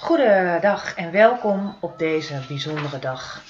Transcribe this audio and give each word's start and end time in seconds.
Goedendag 0.00 0.94
en 0.94 1.12
welkom 1.12 1.76
op 1.80 1.98
deze 1.98 2.40
bijzondere 2.48 2.98
dag. 2.98 3.42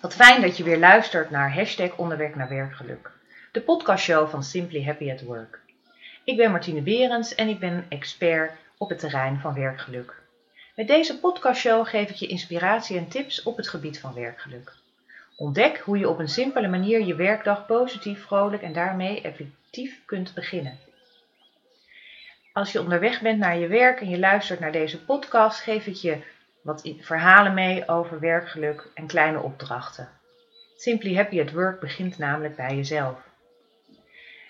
Wat 0.00 0.14
fijn 0.14 0.40
dat 0.40 0.56
je 0.56 0.64
weer 0.64 0.78
luistert 0.78 1.30
naar 1.30 1.54
hashtag 1.54 1.98
naar 2.34 2.48
werkgeluk. 2.48 3.10
De 3.52 3.60
podcastshow 3.60 4.28
van 4.28 4.42
Simply 4.42 4.84
Happy 4.84 5.10
at 5.10 5.22
Work. 5.22 5.60
Ik 6.24 6.36
ben 6.36 6.50
Martine 6.50 6.80
Berends 6.80 7.34
en 7.34 7.48
ik 7.48 7.58
ben 7.58 7.86
expert 7.88 8.52
op 8.78 8.88
het 8.88 8.98
terrein 8.98 9.40
van 9.40 9.54
werkgeluk. 9.54 10.14
Met 10.76 10.86
deze 10.86 11.18
podcastshow 11.18 11.86
geef 11.86 12.10
ik 12.10 12.16
je 12.16 12.26
inspiratie 12.26 12.98
en 12.98 13.08
tips 13.08 13.42
op 13.42 13.56
het 13.56 13.68
gebied 13.68 14.00
van 14.00 14.14
werkgeluk. 14.14 14.72
Ontdek 15.36 15.78
hoe 15.78 15.98
je 15.98 16.08
op 16.08 16.18
een 16.18 16.28
simpele 16.28 16.68
manier 16.68 17.06
je 17.06 17.14
werkdag 17.14 17.66
positief, 17.66 18.22
vrolijk 18.22 18.62
en 18.62 18.72
daarmee 18.72 19.20
effectief 19.20 20.00
kunt 20.04 20.34
beginnen. 20.34 20.78
Als 22.58 22.72
je 22.72 22.80
onderweg 22.80 23.20
bent 23.20 23.38
naar 23.38 23.56
je 23.56 23.66
werk 23.66 24.00
en 24.00 24.08
je 24.08 24.18
luistert 24.18 24.60
naar 24.60 24.72
deze 24.72 25.04
podcast, 25.04 25.60
geef 25.60 25.86
ik 25.86 25.94
je 25.94 26.22
wat 26.62 26.94
verhalen 27.00 27.54
mee 27.54 27.88
over 27.88 28.20
werkgeluk 28.20 28.88
en 28.94 29.06
kleine 29.06 29.40
opdrachten. 29.40 30.08
Simply 30.76 31.14
Happy 31.14 31.40
at 31.40 31.52
Work 31.52 31.80
begint 31.80 32.18
namelijk 32.18 32.56
bij 32.56 32.76
jezelf. 32.76 33.18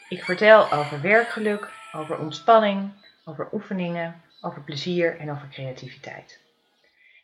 Ik 0.09 0.25
vertel 0.25 0.73
over 0.73 1.01
werkgeluk, 1.01 1.71
over 1.93 2.19
ontspanning, 2.19 2.91
over 3.25 3.49
oefeningen, 3.53 4.23
over 4.41 4.63
plezier 4.63 5.19
en 5.19 5.31
over 5.31 5.49
creativiteit. 5.49 6.41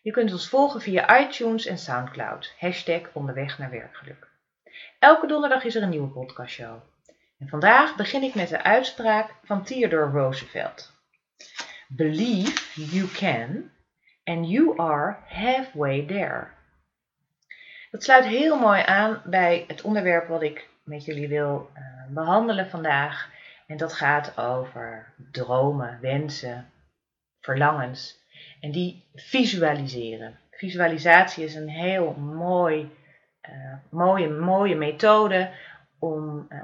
Je 0.02 0.10
kunt 0.10 0.32
ons 0.32 0.48
volgen 0.48 0.80
via 0.80 1.20
iTunes 1.20 1.66
en 1.66 1.78
Soundcloud. 1.78 2.54
Hashtag 2.58 3.00
onderweg 3.12 3.58
naar 3.58 3.70
werkgeluk. 3.70 4.28
Elke 4.98 5.26
donderdag 5.26 5.64
is 5.64 5.74
er 5.74 5.82
een 5.82 5.88
nieuwe 5.88 6.08
podcastshow. 6.08 6.80
Vandaag 7.46 7.96
begin 7.96 8.22
ik 8.22 8.34
met 8.34 8.48
de 8.48 8.62
uitspraak 8.62 9.34
van 9.44 9.64
Theodore 9.64 10.10
Roosevelt. 10.10 10.92
Believe 11.88 12.80
you 12.90 13.08
can 13.08 13.70
and 14.24 14.48
you 14.48 14.78
are 14.78 15.16
halfway 15.28 16.06
there. 16.06 16.46
Dat 17.90 18.02
sluit 18.02 18.24
heel 18.24 18.58
mooi 18.58 18.82
aan 18.82 19.22
bij 19.24 19.64
het 19.66 19.82
onderwerp 19.82 20.28
wat 20.28 20.42
ik 20.42 20.68
met 20.82 21.04
jullie 21.04 21.28
wil 21.28 21.70
uh, 21.76 21.82
behandelen 22.08 22.70
vandaag. 22.70 23.30
En 23.66 23.76
dat 23.76 23.92
gaat 23.92 24.38
over 24.38 25.12
dromen, 25.30 25.98
wensen, 26.00 26.70
verlangens. 27.40 28.22
En 28.60 28.70
die 28.70 29.04
visualiseren. 29.14 30.38
Visualisatie 30.50 31.44
is 31.44 31.54
een 31.54 31.68
heel 31.68 32.12
mooi, 32.12 32.90
uh, 33.50 33.74
mooie, 33.90 34.28
mooie 34.28 34.76
methode 34.76 35.50
om 36.04 36.46
uh, 36.48 36.58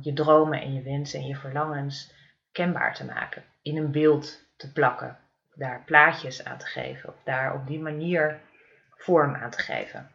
je 0.00 0.12
dromen 0.12 0.60
en 0.60 0.74
je 0.74 0.82
wensen 0.82 1.20
en 1.20 1.26
je 1.26 1.36
verlangens 1.36 2.14
kenbaar 2.52 2.94
te 2.94 3.04
maken. 3.04 3.42
In 3.62 3.76
een 3.76 3.90
beeld 3.90 4.42
te 4.56 4.72
plakken. 4.72 5.18
Daar 5.54 5.82
plaatjes 5.86 6.44
aan 6.44 6.58
te 6.58 6.66
geven. 6.66 7.08
Of 7.08 7.22
daar 7.24 7.54
op 7.54 7.66
die 7.66 7.80
manier 7.80 8.40
vorm 8.96 9.34
aan 9.34 9.50
te 9.50 9.58
geven. 9.58 10.10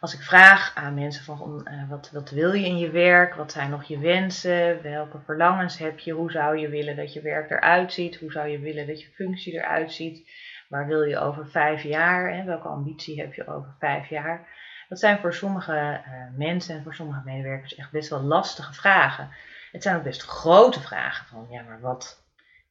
Als 0.00 0.14
ik 0.14 0.20
vraag 0.20 0.74
aan 0.74 0.94
mensen 0.94 1.24
van 1.24 1.68
uh, 1.70 1.88
wat, 1.88 2.10
wat 2.10 2.30
wil 2.30 2.52
je 2.52 2.66
in 2.66 2.78
je 2.78 2.90
werk? 2.90 3.34
Wat 3.34 3.52
zijn 3.52 3.70
nog 3.70 3.84
je 3.84 3.98
wensen? 3.98 4.82
Welke 4.82 5.18
verlangens 5.24 5.78
heb 5.78 5.98
je? 5.98 6.12
Hoe 6.12 6.30
zou 6.30 6.58
je 6.58 6.68
willen 6.68 6.96
dat 6.96 7.12
je 7.12 7.20
werk 7.20 7.50
eruit 7.50 7.92
ziet? 7.92 8.16
Hoe 8.16 8.32
zou 8.32 8.48
je 8.48 8.58
willen 8.58 8.86
dat 8.86 9.00
je 9.00 9.08
functie 9.08 9.52
eruit 9.52 9.92
ziet? 9.92 10.30
Waar 10.68 10.86
wil 10.86 11.02
je 11.02 11.18
over 11.18 11.50
vijf 11.50 11.82
jaar? 11.82 12.34
Hè? 12.34 12.44
Welke 12.44 12.68
ambitie 12.68 13.20
heb 13.20 13.34
je 13.34 13.46
over 13.46 13.74
vijf 13.78 14.08
jaar? 14.08 14.48
Dat 14.90 14.98
zijn 14.98 15.18
voor 15.18 15.34
sommige 15.34 15.72
uh, 15.72 16.38
mensen 16.38 16.76
en 16.76 16.82
voor 16.82 16.94
sommige 16.94 17.20
medewerkers 17.24 17.74
echt 17.74 17.90
best 17.90 18.10
wel 18.10 18.20
lastige 18.20 18.72
vragen. 18.72 19.28
Het 19.72 19.82
zijn 19.82 19.96
ook 19.96 20.02
best 20.02 20.22
grote 20.22 20.80
vragen 20.80 21.26
van 21.26 21.46
ja, 21.50 21.62
maar 21.62 21.80
wat 21.80 22.22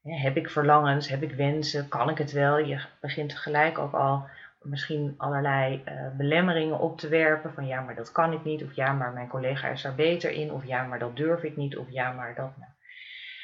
heb 0.04 0.38
ik 0.38 0.50
verlangens? 0.50 1.10
Heb 1.10 1.22
ik 1.22 1.32
wensen? 1.32 1.88
Kan 1.88 2.10
ik 2.10 2.18
het 2.18 2.32
wel? 2.32 2.58
Je 2.58 2.82
begint 3.02 3.38
gelijk 3.38 3.78
ook 3.78 3.94
al 3.94 4.28
misschien 4.62 5.14
allerlei 5.18 5.84
uh, 5.86 5.94
belemmeringen 6.18 6.80
op 6.80 6.98
te 6.98 7.08
werpen 7.08 7.54
van 7.54 7.68
ja, 7.68 7.82
maar 7.82 7.96
dat 7.96 8.12
kan 8.12 8.34
ik 8.34 8.44
niet, 8.44 8.64
of 8.64 8.74
ja, 8.74 8.94
maar 8.94 9.12
mijn 9.12 9.28
collega 9.28 9.68
is 9.68 9.82
daar 9.82 9.96
beter 9.96 10.32
in, 10.32 10.52
of 10.52 10.66
ja, 10.66 10.84
maar 10.84 11.00
dat 11.00 11.16
durf 11.16 11.44
ik 11.44 11.56
niet, 11.56 11.78
of 11.78 11.86
ja, 11.90 12.12
maar 12.12 12.36
dat. 12.36 12.58
Nou. 12.58 12.72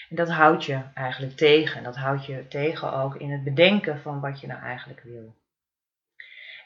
En 0.10 0.16
dat 0.16 0.30
houdt 0.30 0.66
je 0.66 0.80
eigenlijk 0.94 1.36
tegen. 1.36 1.84
Dat 1.84 1.96
houdt 1.96 2.26
je 2.26 2.48
tegen 2.48 2.94
ook 2.94 3.16
in 3.16 3.32
het 3.32 3.44
bedenken 3.44 4.00
van 4.00 4.20
wat 4.20 4.40
je 4.40 4.48
nou 4.48 4.62
eigenlijk 4.62 5.02
wil. 5.04 5.36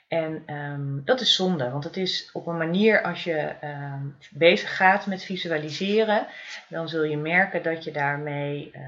En 0.10 0.54
um, 0.54 1.02
dat 1.06 1.20
is 1.20 1.36
zonde, 1.36 1.70
want 1.70 1.84
het 1.84 1.98
is 1.98 2.30
op 2.34 2.48
een 2.48 2.58
manier 2.58 3.02
als 3.02 3.24
je 3.24 3.54
um, 3.64 4.18
bezig 4.32 4.76
gaat 4.76 5.06
met 5.06 5.24
visualiseren, 5.24 6.28
dan 6.68 6.90
zul 6.90 7.04
je 7.04 7.18
merken 7.18 7.64
dat 7.64 7.84
je 7.84 7.92
daarmee 7.92 8.72
uh, 8.76 8.82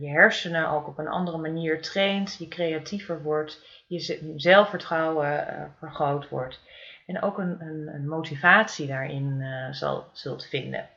je 0.00 0.08
hersenen 0.08 0.68
ook 0.68 0.86
op 0.86 0.98
een 0.98 1.08
andere 1.08 1.38
manier 1.38 1.82
traint, 1.82 2.36
je 2.38 2.48
creatiever 2.48 3.22
wordt, 3.22 3.84
je 3.86 4.32
zelfvertrouwen 4.36 5.46
uh, 5.48 5.64
vergroot 5.78 6.28
wordt 6.28 6.60
en 7.06 7.22
ook 7.22 7.38
een, 7.38 7.60
een, 7.60 7.90
een 7.94 8.08
motivatie 8.08 8.86
daarin 8.86 9.40
uh, 9.40 9.72
zal, 9.72 10.08
zult 10.12 10.46
vinden. 10.46 10.88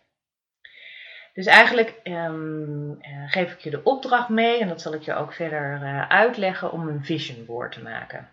Dus 1.34 1.46
eigenlijk 1.46 2.00
um, 2.03 2.97
geef 3.28 3.52
ik 3.52 3.59
je 3.59 3.69
de 3.69 3.84
opdracht 3.84 4.30
mee, 4.30 4.59
en 4.59 4.68
dat 4.68 4.81
zal 4.81 4.94
ik 4.94 5.02
je 5.02 5.14
ook 5.14 5.34
verder 5.34 5.80
uitleggen, 6.08 6.72
om 6.72 6.88
een 6.88 7.06
vision 7.06 7.46
board 7.46 7.72
te 7.72 7.81
maken. 7.81 8.30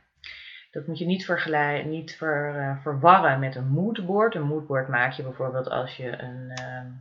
Dat 0.73 0.87
moet 0.87 0.99
je 0.99 1.05
niet, 1.05 1.85
niet 1.85 2.17
ver, 2.17 2.57
uh, 2.57 2.83
verwarren 2.83 3.41
met 3.41 3.55
een 3.55 3.69
moodboard. 3.69 4.35
Een 4.35 4.43
moodboard 4.43 4.89
maak 4.89 5.13
je 5.13 5.23
bijvoorbeeld 5.23 5.69
als 5.71 5.97
je 5.97 6.23
een 6.23 6.51
uh, 6.61 6.93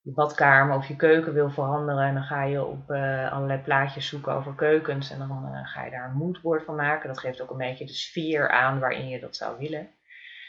je 0.00 0.12
badkamer 0.12 0.76
of 0.76 0.88
je 0.88 0.96
keuken 0.96 1.32
wil 1.32 1.50
veranderen. 1.50 2.04
En 2.04 2.14
dan 2.14 2.22
ga 2.22 2.42
je 2.42 2.64
op 2.64 2.90
uh, 2.90 3.32
allerlei 3.32 3.60
plaatjes 3.60 4.08
zoeken 4.08 4.32
over 4.32 4.54
keukens. 4.54 5.10
En 5.10 5.18
dan 5.18 5.50
uh, 5.52 5.66
ga 5.66 5.84
je 5.84 5.90
daar 5.90 6.08
een 6.08 6.16
moodboard 6.16 6.64
van 6.64 6.74
maken. 6.74 7.08
Dat 7.08 7.18
geeft 7.18 7.40
ook 7.40 7.50
een 7.50 7.56
beetje 7.56 7.86
de 7.86 7.92
sfeer 7.92 8.50
aan 8.50 8.78
waarin 8.78 9.08
je 9.08 9.20
dat 9.20 9.36
zou 9.36 9.58
willen. 9.58 9.88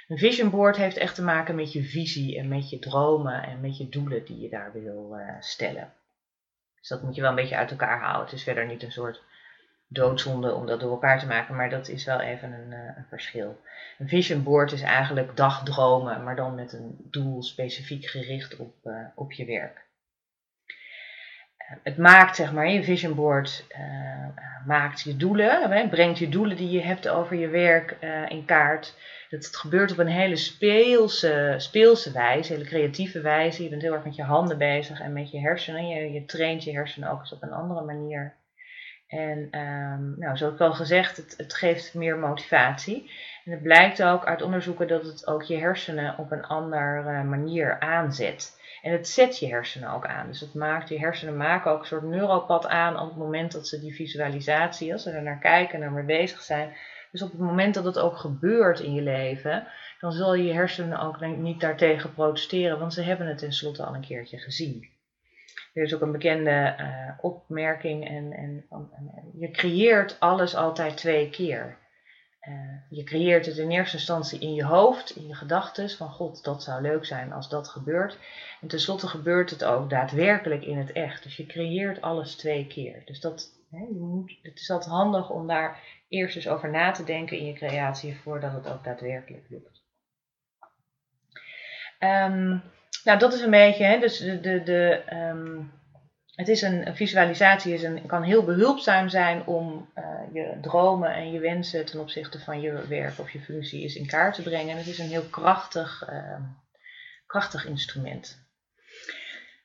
Een 0.08 0.18
vision 0.18 0.50
board 0.50 0.76
heeft 0.76 0.98
echt 0.98 1.16
te 1.16 1.24
maken 1.24 1.56
met 1.56 1.72
je 1.74 1.84
visie 1.84 2.38
en 2.40 2.48
met 2.48 2.70
je 2.70 2.80
dromen 2.80 3.44
en 3.44 3.62
met 3.62 3.78
je 3.78 3.90
doelen 3.90 4.26
die 4.26 4.40
je 4.40 4.50
daar 4.50 4.72
wil 4.74 5.18
stellen. 5.40 5.94
Dus 6.80 6.88
dat 6.88 7.04
moet 7.04 7.16
je 7.16 7.22
wel 7.22 7.30
een 7.30 7.36
beetje 7.36 7.58
uit 7.58 7.72
elkaar 7.72 8.00
houden. 8.00 8.24
Het 8.24 8.34
is 8.34 8.44
verder 8.44 8.66
niet 8.66 8.84
een 8.84 8.92
soort 8.92 9.24
doodzonde 9.88 10.54
om 10.54 10.66
dat 10.66 10.80
door 10.80 10.92
elkaar 10.92 11.20
te 11.20 11.28
maken, 11.28 11.56
maar 11.56 11.70
dat 11.70 11.88
is 11.88 12.06
wel 12.06 12.20
even 12.20 12.52
een, 12.52 12.72
uh, 12.72 12.98
een, 12.98 13.06
verschil. 13.10 13.62
Een 13.98 14.08
vision 14.08 14.44
board 14.44 14.72
is 14.72 14.82
eigenlijk 14.82 15.38
dagdromen, 15.38 16.24
maar 16.24 16.36
dan 16.36 16.56
met 16.56 16.74
een 16.74 16.96
doel 17.12 17.44
specifiek 17.44 18.06
gericht 18.06 18.56
op, 18.58 18.76
uh, 18.84 18.98
op 19.16 19.32
je 19.32 19.46
werk. 19.46 19.86
Uh, 21.58 21.78
het 21.84 21.98
maakt, 21.98 22.36
zeg 22.36 22.54
maar, 22.54 22.70
je 22.70 22.84
vision 22.84 23.16
board 23.16 23.68
maakt 24.66 25.02
je 25.02 25.18
doelen, 25.18 25.90
brengt 25.90 26.20
je 26.20 26.30
doelen 26.30 26.58
die 26.58 26.70
je 26.70 26.82
hebt 26.82 27.08
over 27.08 27.36
je 27.36 27.48
werk 27.48 27.98
in 28.28 28.46
kaart. 28.46 28.96
Dat 29.30 29.46
het 29.46 29.56
gebeurt 29.56 29.92
op 29.92 29.98
een 29.98 30.08
hele 30.08 30.36
speelse, 30.36 31.56
speelse 31.58 32.12
wijze, 32.12 32.54
hele 32.54 32.66
creatieve 32.66 33.22
wijze. 33.22 33.64
Je 33.64 33.70
bent 33.70 33.82
heel 33.82 33.94
erg 33.94 34.04
met 34.04 34.16
je 34.16 34.24
handen 34.24 34.58
bezig 34.58 35.00
en 35.00 35.14
met 35.14 35.32
je 35.32 35.40
hersenen. 35.40 35.88
Je, 35.88 36.12
je 36.12 36.26
traint 36.26 36.64
je 36.64 36.72
hersenen 36.72 37.10
ook 37.10 37.20
eens 37.20 37.34
op 37.34 37.44
een 37.44 37.52
andere 37.52 37.82
manier. 37.82 38.36
En 39.08 39.60
um, 39.60 40.16
nou, 40.18 40.38
zoals 40.38 40.54
ik 40.54 40.60
al 40.60 40.74
gezegd, 40.74 41.18
het, 41.18 41.34
het, 41.38 41.54
geeft 41.54 41.94
meer 41.94 42.18
motivatie. 42.18 43.12
En 43.46 43.52
het 43.52 43.62
blijkt 43.62 44.04
ook 44.04 44.26
uit 44.26 44.42
onderzoeken 44.42 44.88
dat 44.88 45.04
het 45.04 45.28
ook 45.28 45.44
je 45.44 45.58
hersenen 45.58 46.18
op 46.18 46.32
een 46.32 46.46
andere 46.46 47.24
manier 47.24 47.80
aanzet. 47.80 48.60
En 48.82 48.92
het 48.92 49.08
zet 49.08 49.40
je 49.40 49.48
hersenen 49.48 49.90
ook 49.90 50.06
aan. 50.06 50.28
Dus 50.28 50.40
het 50.40 50.54
maakt, 50.54 50.90
je 50.90 51.00
hersenen 51.00 51.38
maken 51.38 51.72
ook 51.72 51.80
een 51.80 51.86
soort 51.86 52.04
neuropad 52.04 52.68
aan 52.68 53.00
op 53.00 53.08
het 53.08 53.18
moment 53.18 53.52
dat 53.52 53.68
ze 53.68 53.80
die 53.80 53.96
visualisatie, 53.96 54.94
als 54.94 55.04
ze 55.04 55.12
er 55.12 55.24
naar 55.24 55.40
kijken 55.40 55.76
en 55.76 55.82
er 55.82 55.92
mee 55.92 56.04
bezig 56.04 56.42
zijn. 56.42 56.74
Dus 57.12 57.22
op 57.22 57.32
het 57.32 57.40
moment 57.40 57.74
dat 57.74 57.86
het 57.86 58.00
ook 58.00 58.18
gebeurt 58.18 58.80
in 58.80 58.94
je 58.94 59.02
leven, 59.02 59.68
dan 60.00 60.12
zal 60.12 60.36
je 60.36 60.54
hersenen 60.54 61.00
ook 61.00 61.20
niet 61.26 61.62
daartegen 61.62 62.14
protesteren, 62.14 62.80
want 62.80 62.94
ze 62.94 63.02
hebben 63.02 63.28
het 63.28 63.38
tenslotte 63.38 63.84
al 63.84 63.96
een 63.96 64.02
keertje 64.02 64.38
gezien. 64.38 64.90
Er 65.76 65.84
is 65.84 65.94
ook 65.94 66.02
een 66.02 66.12
bekende 66.12 66.76
uh, 66.80 67.12
opmerking 67.22 68.08
en, 68.08 68.34
en, 68.34 68.66
je 69.34 69.52
creëert 69.52 70.20
alles 70.20 70.56
altijd 70.56 70.98
twee 70.98 71.30
keer. 71.30 71.78
Uh, 72.42 72.54
je 72.90 73.04
creëert 73.04 73.46
het 73.46 73.58
in 73.58 73.72
eerste 73.72 73.98
instantie 73.98 74.40
in 74.40 74.54
je 74.54 74.64
hoofd, 74.64 75.16
in 75.16 75.28
je 75.28 75.36
gedachten, 75.36 75.90
van 75.90 76.10
god, 76.10 76.44
dat 76.44 76.64
zou 76.64 76.82
leuk 76.82 77.06
zijn 77.06 77.34
als 77.34 77.50
dat 77.50 77.68
gebeurt. 77.68 78.18
En 78.62 78.68
tenslotte 78.68 79.08
gebeurt 79.08 79.50
het 79.50 79.64
ook 79.64 79.90
daadwerkelijk 79.90 80.64
in 80.64 80.78
het 80.78 80.92
echt. 80.92 81.24
Dus 81.24 81.38
je 81.38 81.46
creëert 81.46 82.02
alles 82.02 82.36
twee 82.36 82.68
keer. 82.68 83.02
Dus 83.06 83.20
dat, 83.20 83.52
hè, 83.72 83.80
je 83.80 84.00
moet, 84.00 84.38
het 84.42 84.60
is 84.60 84.70
altijd 84.70 84.92
handig 84.92 85.30
om 85.30 85.48
daar 85.48 85.80
eerst 86.08 86.36
eens 86.36 86.48
over 86.48 86.70
na 86.70 86.92
te 86.92 87.04
denken 87.04 87.38
in 87.38 87.46
je 87.46 87.54
creatie 87.54 88.20
voordat 88.20 88.54
het 88.54 88.68
ook 88.68 88.84
daadwerkelijk 88.84 89.46
lukt. 89.50 89.84
Um, 92.00 92.62
nou, 93.06 93.20
dat 93.20 93.34
is 93.34 93.42
een 93.42 93.50
beetje, 93.50 93.84
hè, 93.84 94.00
dus 94.00 94.18
de, 94.18 94.40
de, 94.40 94.64
de, 94.64 95.02
um, 95.14 95.72
het 96.36 96.48
is 96.48 96.62
een, 96.62 96.96
visualisatie 96.96 97.74
is 97.74 97.84
een, 97.84 98.06
kan 98.06 98.24
heel 98.24 98.44
behulpzaam 98.44 99.10
zijn 99.10 99.46
om 99.46 99.90
uh, 99.96 100.06
je 100.34 100.58
dromen 100.62 101.14
en 101.14 101.32
je 101.32 101.40
wensen 101.40 101.86
ten 101.86 102.00
opzichte 102.00 102.40
van 102.40 102.62
je 102.62 102.88
werk 102.88 103.20
of 103.20 103.32
je 103.32 103.40
functie 103.40 103.84
is 103.84 103.96
in 103.96 104.08
kaart 104.08 104.36
te 104.36 104.42
brengen. 104.42 104.70
En 104.70 104.78
het 104.78 104.88
is 104.88 105.00
een 105.00 105.10
heel 105.10 105.26
krachtig, 105.30 106.10
uh, 106.10 106.40
krachtig 107.26 107.66
instrument. 107.66 108.44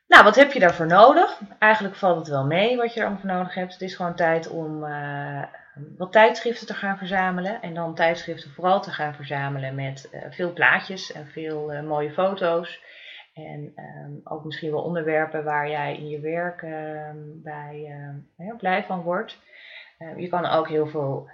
Nou, 0.06 0.24
wat 0.24 0.36
heb 0.36 0.52
je 0.52 0.60
daarvoor 0.60 0.86
nodig? 0.86 1.40
Eigenlijk 1.58 1.94
valt 1.94 2.18
het 2.18 2.28
wel 2.28 2.46
mee 2.46 2.76
wat 2.76 2.94
je 2.94 3.00
er 3.00 3.18
voor 3.20 3.30
nodig 3.30 3.54
hebt. 3.54 3.72
Het 3.72 3.82
is 3.82 3.94
gewoon 3.94 4.14
tijd 4.14 4.48
om 4.48 4.84
uh, 4.84 5.42
wat 5.96 6.12
tijdschriften 6.12 6.66
te 6.66 6.74
gaan 6.74 6.98
verzamelen. 6.98 7.62
En 7.62 7.74
dan 7.74 7.94
tijdschriften 7.94 8.50
vooral 8.50 8.82
te 8.82 8.90
gaan 8.90 9.14
verzamelen 9.14 9.74
met 9.74 10.08
uh, 10.12 10.20
veel 10.30 10.52
plaatjes 10.52 11.12
en 11.12 11.26
veel 11.26 11.82
mooie 11.82 12.12
foto's. 12.12 12.80
En 13.32 13.72
um, 13.76 14.20
ook 14.24 14.44
misschien 14.44 14.70
wel 14.70 14.82
onderwerpen 14.82 15.44
waar 15.44 15.68
jij 15.68 15.96
in 15.96 16.08
je 16.08 16.20
werk 16.20 16.62
ehm, 16.62 17.16
bij 17.42 17.94
heel 18.36 18.56
blij 18.56 18.84
van 18.84 19.02
wordt. 19.02 19.38
Ehm, 19.98 20.18
je 20.18 20.28
kan 20.28 20.46
ook 20.46 20.68
heel 20.68 20.86
veel, 20.86 21.30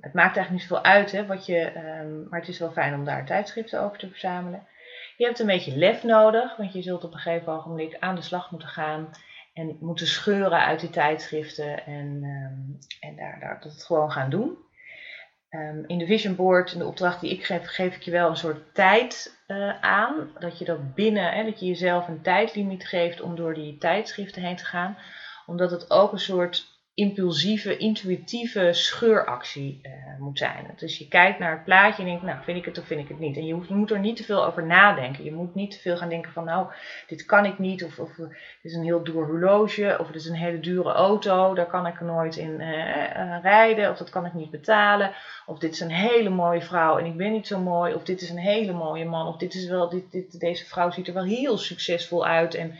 het 0.00 0.12
maakt 0.12 0.36
eigenlijk 0.36 0.50
niet 0.50 0.62
zoveel 0.62 0.84
uit 0.84 1.12
hè, 1.12 1.26
wat 1.26 1.46
je, 1.46 1.70
maar 2.30 2.40
het 2.40 2.48
is 2.48 2.58
wel 2.58 2.70
fijn 2.70 2.94
om 2.94 3.04
daar 3.04 3.26
tijdschriften 3.26 3.80
over 3.80 3.98
te 3.98 4.08
verzamelen. 4.08 4.66
Je 5.16 5.24
hebt 5.24 5.38
een 5.38 5.46
beetje 5.46 5.76
lef 5.76 6.02
nodig, 6.02 6.56
want 6.56 6.72
je 6.72 6.82
zult 6.82 7.04
op 7.04 7.12
een 7.12 7.18
gegeven 7.18 7.52
ogenblik 7.52 7.96
aan 7.98 8.14
de 8.14 8.22
slag 8.22 8.50
moeten 8.50 8.68
gaan 8.68 9.10
en 9.54 9.76
moeten 9.80 10.06
scheuren 10.06 10.64
uit 10.64 10.80
die 10.80 10.90
tijdschriften 10.90 11.86
en, 11.86 12.22
en 13.00 13.16
daar, 13.16 13.40
daar, 13.40 13.60
dat 13.60 13.84
gewoon 13.84 14.10
gaan 14.10 14.30
doen. 14.30 14.56
In 15.86 15.98
de 15.98 16.06
Vision 16.06 16.36
Board, 16.36 16.72
in 16.72 16.78
de 16.78 16.86
opdracht 16.86 17.20
die 17.20 17.30
ik 17.30 17.44
geef, 17.44 17.66
geef 17.66 17.96
ik 17.96 18.02
je 18.02 18.10
wel 18.10 18.28
een 18.28 18.36
soort 18.36 18.74
tijd 18.74 19.41
uh, 19.52 19.80
aan. 19.80 20.30
Dat 20.38 20.58
je 20.58 20.64
dat 20.64 20.94
binnen, 20.94 21.32
hè, 21.32 21.44
dat 21.44 21.60
je 21.60 21.66
jezelf 21.66 22.08
een 22.08 22.22
tijdlimiet 22.22 22.86
geeft 22.86 23.20
om 23.20 23.36
door 23.36 23.54
die 23.54 23.78
tijdschriften 23.78 24.42
heen 24.42 24.56
te 24.56 24.64
gaan. 24.64 24.96
Omdat 25.46 25.70
het 25.70 25.90
ook 25.90 26.12
een 26.12 26.18
soort 26.18 26.71
impulsieve, 26.94 27.76
intuïtieve 27.76 28.72
scheuractie 28.72 29.80
uh, 29.82 29.92
moet 30.18 30.38
zijn. 30.38 30.70
Dus 30.76 30.98
je 30.98 31.08
kijkt 31.08 31.38
naar 31.38 31.50
het 31.50 31.64
plaatje 31.64 32.02
en 32.02 32.08
denkt, 32.08 32.22
nou, 32.22 32.42
vind 32.42 32.58
ik 32.58 32.64
het 32.64 32.78
of 32.78 32.86
vind 32.86 33.00
ik 33.00 33.08
het 33.08 33.18
niet. 33.18 33.36
En 33.36 33.46
je, 33.46 33.52
hoeft, 33.52 33.68
je 33.68 33.74
moet 33.74 33.90
er 33.90 33.98
niet 33.98 34.16
te 34.16 34.24
veel 34.24 34.44
over 34.46 34.66
nadenken. 34.66 35.24
Je 35.24 35.32
moet 35.32 35.54
niet 35.54 35.70
te 35.70 35.78
veel 35.78 35.96
gaan 35.96 36.08
denken 36.08 36.32
van, 36.32 36.44
nou, 36.44 36.66
dit 37.06 37.24
kan 37.24 37.44
ik 37.44 37.58
niet. 37.58 37.84
Of, 37.84 37.98
of 37.98 38.14
dit 38.16 38.30
is 38.62 38.74
een 38.74 38.84
heel 38.84 39.04
duur 39.04 39.24
horloge. 39.24 39.96
Of 40.00 40.06
dit 40.06 40.16
is 40.16 40.28
een 40.28 40.34
hele 40.34 40.60
dure 40.60 40.92
auto. 40.92 41.54
Daar 41.54 41.66
kan 41.66 41.86
ik 41.86 42.00
nooit 42.00 42.36
in 42.36 42.60
uh, 42.60 42.68
uh, 42.68 43.38
rijden. 43.42 43.90
Of 43.90 43.96
dat 43.96 44.10
kan 44.10 44.26
ik 44.26 44.34
niet 44.34 44.50
betalen. 44.50 45.12
Of 45.46 45.58
dit 45.58 45.72
is 45.72 45.80
een 45.80 45.90
hele 45.90 46.30
mooie 46.30 46.62
vrouw 46.62 46.98
en 46.98 47.06
ik 47.06 47.16
ben 47.16 47.32
niet 47.32 47.46
zo 47.46 47.58
mooi. 47.58 47.94
Of 47.94 48.02
dit 48.02 48.20
is 48.20 48.30
een 48.30 48.38
hele 48.38 48.72
mooie 48.72 49.04
man. 49.04 49.26
Of 49.26 49.36
dit 49.36 49.54
is 49.54 49.68
wel, 49.68 49.88
dit, 49.88 50.40
deze 50.40 50.64
vrouw 50.64 50.90
ziet 50.90 51.08
er 51.08 51.14
wel 51.14 51.24
heel 51.24 51.58
succesvol 51.58 52.26
uit. 52.26 52.54
En 52.54 52.78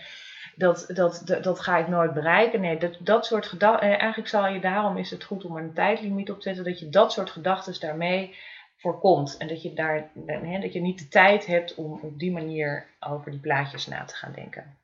dat, 0.63 0.87
dat, 0.89 1.43
dat, 1.43 1.61
ga 1.61 1.79
ik 1.79 1.89
nooit 1.89 2.13
bereiken. 2.15 2.61
Nee, 2.61 2.79
dat, 2.79 2.97
dat 3.01 3.27
soort 3.27 3.47
gedachten, 3.47 3.89
eh, 3.89 4.01
eigenlijk 4.01 4.29
zal 4.29 4.47
je 4.47 4.61
daarom 4.61 4.97
is 4.97 5.11
het 5.11 5.25
goed 5.25 5.45
om 5.45 5.57
er 5.57 5.63
een 5.63 5.75
tijdlimiet 5.75 6.31
op 6.31 6.37
te 6.37 6.43
zetten, 6.43 6.65
dat 6.65 6.79
je 6.79 6.89
dat 6.89 7.13
soort 7.13 7.31
gedachten 7.31 7.81
daarmee 7.81 8.35
voorkomt. 8.77 9.37
En 9.37 9.49
dat 9.49 9.63
je, 9.63 9.73
daar, 9.73 10.11
hè, 10.27 10.61
dat 10.61 10.73
je 10.73 10.81
niet 10.81 10.99
de 10.99 11.09
tijd 11.09 11.47
hebt 11.47 11.75
om 11.75 12.01
op 12.03 12.19
die 12.19 12.33
manier 12.33 12.87
over 13.01 13.31
die 13.31 13.41
plaatjes 13.41 13.87
na 13.87 14.05
te 14.05 14.15
gaan 14.15 14.33
denken. 14.33 14.77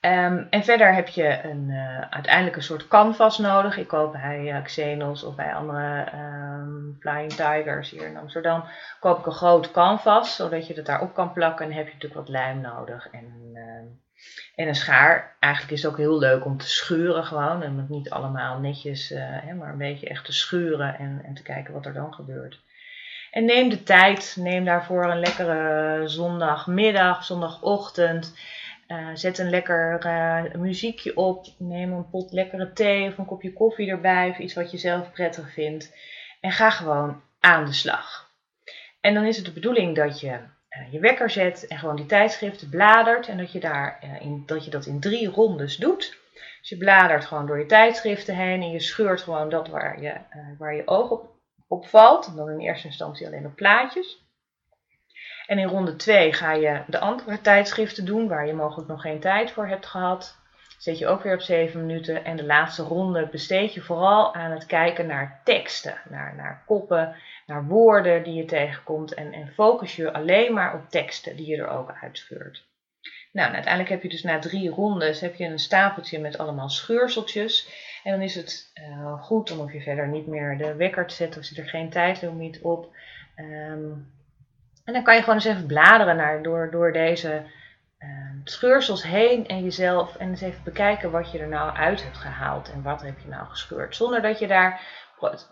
Um, 0.00 0.46
en 0.50 0.64
verder 0.64 0.94
heb 0.94 1.08
je 1.08 1.40
een, 1.42 1.68
uh, 1.68 2.00
uiteindelijk 2.10 2.56
een 2.56 2.62
soort 2.62 2.88
canvas 2.88 3.38
nodig. 3.38 3.76
Ik 3.76 3.88
koop 3.88 4.12
bij 4.12 4.40
uh, 4.40 4.62
Xenos 4.62 5.24
of 5.24 5.34
bij 5.34 5.54
andere 5.54 6.06
um, 6.14 6.96
Flying 7.00 7.32
Tigers 7.32 7.90
hier 7.90 8.06
in 8.06 8.16
Amsterdam. 8.16 8.64
Koop 9.00 9.18
ik 9.18 9.26
een 9.26 9.32
groot 9.32 9.70
canvas, 9.70 10.36
zodat 10.36 10.66
je 10.66 10.74
het 10.74 10.86
daarop 10.86 11.14
kan 11.14 11.32
plakken. 11.32 11.66
En 11.66 11.72
heb 11.72 11.86
je 11.86 11.92
natuurlijk 11.92 12.20
wat 12.20 12.28
lijm 12.28 12.60
nodig 12.60 13.08
en, 13.10 13.50
uh, 13.54 13.60
en 14.54 14.68
een 14.68 14.74
schaar. 14.74 15.36
Eigenlijk 15.40 15.72
is 15.74 15.82
het 15.82 15.92
ook 15.92 15.98
heel 15.98 16.18
leuk 16.18 16.44
om 16.44 16.56
te 16.56 16.68
scheuren 16.68 17.24
gewoon. 17.24 17.62
En 17.62 17.76
het 17.76 17.88
niet 17.88 18.10
allemaal 18.10 18.58
netjes, 18.58 19.08
hè, 19.16 19.54
maar 19.54 19.72
een 19.72 19.78
beetje 19.78 20.08
echt 20.08 20.24
te 20.24 20.32
scheuren 20.32 20.98
en, 20.98 21.20
en 21.24 21.34
te 21.34 21.42
kijken 21.42 21.74
wat 21.74 21.86
er 21.86 21.94
dan 21.94 22.14
gebeurt. 22.14 22.60
En 23.30 23.44
neem 23.44 23.68
de 23.68 23.82
tijd, 23.82 24.36
neem 24.38 24.64
daarvoor 24.64 25.04
een 25.04 25.20
lekkere 25.20 26.02
zondagmiddag, 26.08 27.24
zondagochtend. 27.24 28.34
Uh, 28.90 29.08
zet 29.14 29.38
een 29.38 29.50
lekker 29.50 30.06
uh, 30.06 30.54
muziekje 30.54 31.16
op. 31.16 31.46
Neem 31.58 31.92
een 31.92 32.10
pot 32.10 32.32
lekkere 32.32 32.72
thee 32.72 33.08
of 33.08 33.18
een 33.18 33.26
kopje 33.26 33.52
koffie 33.52 33.90
erbij. 33.90 34.28
Of 34.28 34.38
iets 34.38 34.54
wat 34.54 34.70
je 34.70 34.78
zelf 34.78 35.12
prettig 35.12 35.52
vindt. 35.52 35.96
En 36.40 36.50
ga 36.50 36.70
gewoon 36.70 37.22
aan 37.40 37.64
de 37.64 37.72
slag. 37.72 38.30
En 39.00 39.14
dan 39.14 39.24
is 39.24 39.36
het 39.36 39.46
de 39.46 39.52
bedoeling 39.52 39.96
dat 39.96 40.20
je 40.20 40.28
uh, 40.28 40.92
je 40.92 41.00
wekker 41.00 41.30
zet 41.30 41.66
en 41.66 41.78
gewoon 41.78 41.96
die 41.96 42.06
tijdschriften 42.06 42.68
bladert. 42.68 43.28
En 43.28 43.36
dat 43.36 43.52
je, 43.52 43.60
daar, 43.60 44.18
in, 44.20 44.42
dat, 44.46 44.64
je 44.64 44.70
dat 44.70 44.86
in 44.86 45.00
drie 45.00 45.28
rondes 45.28 45.76
doet. 45.76 46.18
Dus 46.60 46.68
je 46.68 46.76
bladert 46.76 47.24
gewoon 47.24 47.46
door 47.46 47.58
je 47.58 47.66
tijdschriften 47.66 48.36
heen. 48.36 48.62
En 48.62 48.70
je 48.70 48.80
scheurt 48.80 49.22
gewoon 49.22 49.48
dat 49.48 49.68
waar 49.68 50.02
je, 50.02 50.14
waar 50.58 50.74
je 50.74 50.86
oog 50.86 51.10
op, 51.10 51.30
op 51.68 51.86
valt. 51.86 52.26
En 52.26 52.36
dan 52.36 52.50
in 52.50 52.60
eerste 52.60 52.86
instantie 52.86 53.26
alleen 53.26 53.46
op 53.46 53.54
plaatjes. 53.54 54.19
En 55.50 55.58
in 55.58 55.68
ronde 55.68 55.96
2 55.96 56.32
ga 56.32 56.52
je 56.52 56.82
de 56.86 56.98
andere 56.98 57.40
tijdschriften 57.40 58.04
doen 58.04 58.28
waar 58.28 58.46
je 58.46 58.52
mogelijk 58.52 58.88
nog 58.88 59.00
geen 59.00 59.20
tijd 59.20 59.50
voor 59.50 59.66
hebt 59.66 59.86
gehad. 59.86 60.38
Zet 60.78 60.98
je 60.98 61.06
ook 61.06 61.22
weer 61.22 61.34
op 61.34 61.40
7 61.40 61.86
minuten. 61.86 62.24
En 62.24 62.36
de 62.36 62.44
laatste 62.44 62.82
ronde 62.82 63.28
besteed 63.30 63.74
je 63.74 63.80
vooral 63.80 64.34
aan 64.34 64.50
het 64.50 64.66
kijken 64.66 65.06
naar 65.06 65.40
teksten, 65.44 65.94
naar, 66.08 66.34
naar 66.36 66.62
koppen, 66.66 67.16
naar 67.46 67.66
woorden 67.66 68.22
die 68.22 68.34
je 68.34 68.44
tegenkomt. 68.44 69.14
En, 69.14 69.32
en 69.32 69.52
focus 69.52 69.96
je 69.96 70.12
alleen 70.12 70.52
maar 70.52 70.74
op 70.74 70.88
teksten 70.88 71.36
die 71.36 71.46
je 71.46 71.56
er 71.56 71.68
ook 71.68 71.94
uitscheurt. 72.00 72.64
Nou, 73.32 73.52
uiteindelijk 73.52 73.92
heb 73.92 74.02
je 74.02 74.08
dus 74.08 74.22
na 74.22 74.38
drie 74.38 74.70
rondes 74.70 75.20
heb 75.20 75.34
je 75.34 75.44
een 75.44 75.58
stapeltje 75.58 76.18
met 76.18 76.38
allemaal 76.38 76.68
scheurseltjes. 76.68 77.68
En 78.04 78.12
dan 78.12 78.22
is 78.22 78.34
het 78.34 78.72
uh, 78.74 79.22
goed 79.22 79.50
om 79.50 79.58
of 79.58 79.72
je 79.72 79.80
verder 79.80 80.08
niet 80.08 80.26
meer 80.26 80.58
de 80.58 80.74
wekker 80.74 81.06
te 81.06 81.14
zetten 81.14 81.40
of 81.40 81.46
zit 81.46 81.58
er 81.58 81.68
geen 81.68 81.90
tijdlimiet 81.90 82.60
op. 82.60 82.94
Um, 83.36 84.18
en 84.84 84.92
dan 84.92 85.02
kan 85.02 85.14
je 85.14 85.20
gewoon 85.20 85.34
eens 85.34 85.44
even 85.44 85.66
bladeren 85.66 86.16
naar, 86.16 86.42
door, 86.42 86.70
door 86.70 86.92
deze 86.92 87.42
uh, 87.98 88.08
scheursels 88.44 89.02
heen 89.02 89.46
en 89.46 89.62
jezelf 89.62 90.16
en 90.16 90.28
eens 90.28 90.40
even 90.40 90.62
bekijken 90.64 91.10
wat 91.10 91.32
je 91.32 91.38
er 91.38 91.48
nou 91.48 91.76
uit 91.76 92.04
hebt 92.04 92.18
gehaald 92.18 92.72
en 92.72 92.82
wat 92.82 93.02
heb 93.02 93.18
je 93.18 93.28
nou 93.28 93.46
gescheurd. 93.46 93.96
Zonder 93.96 94.22
dat 94.22 94.38
je 94.38 94.46
daar, 94.46 94.80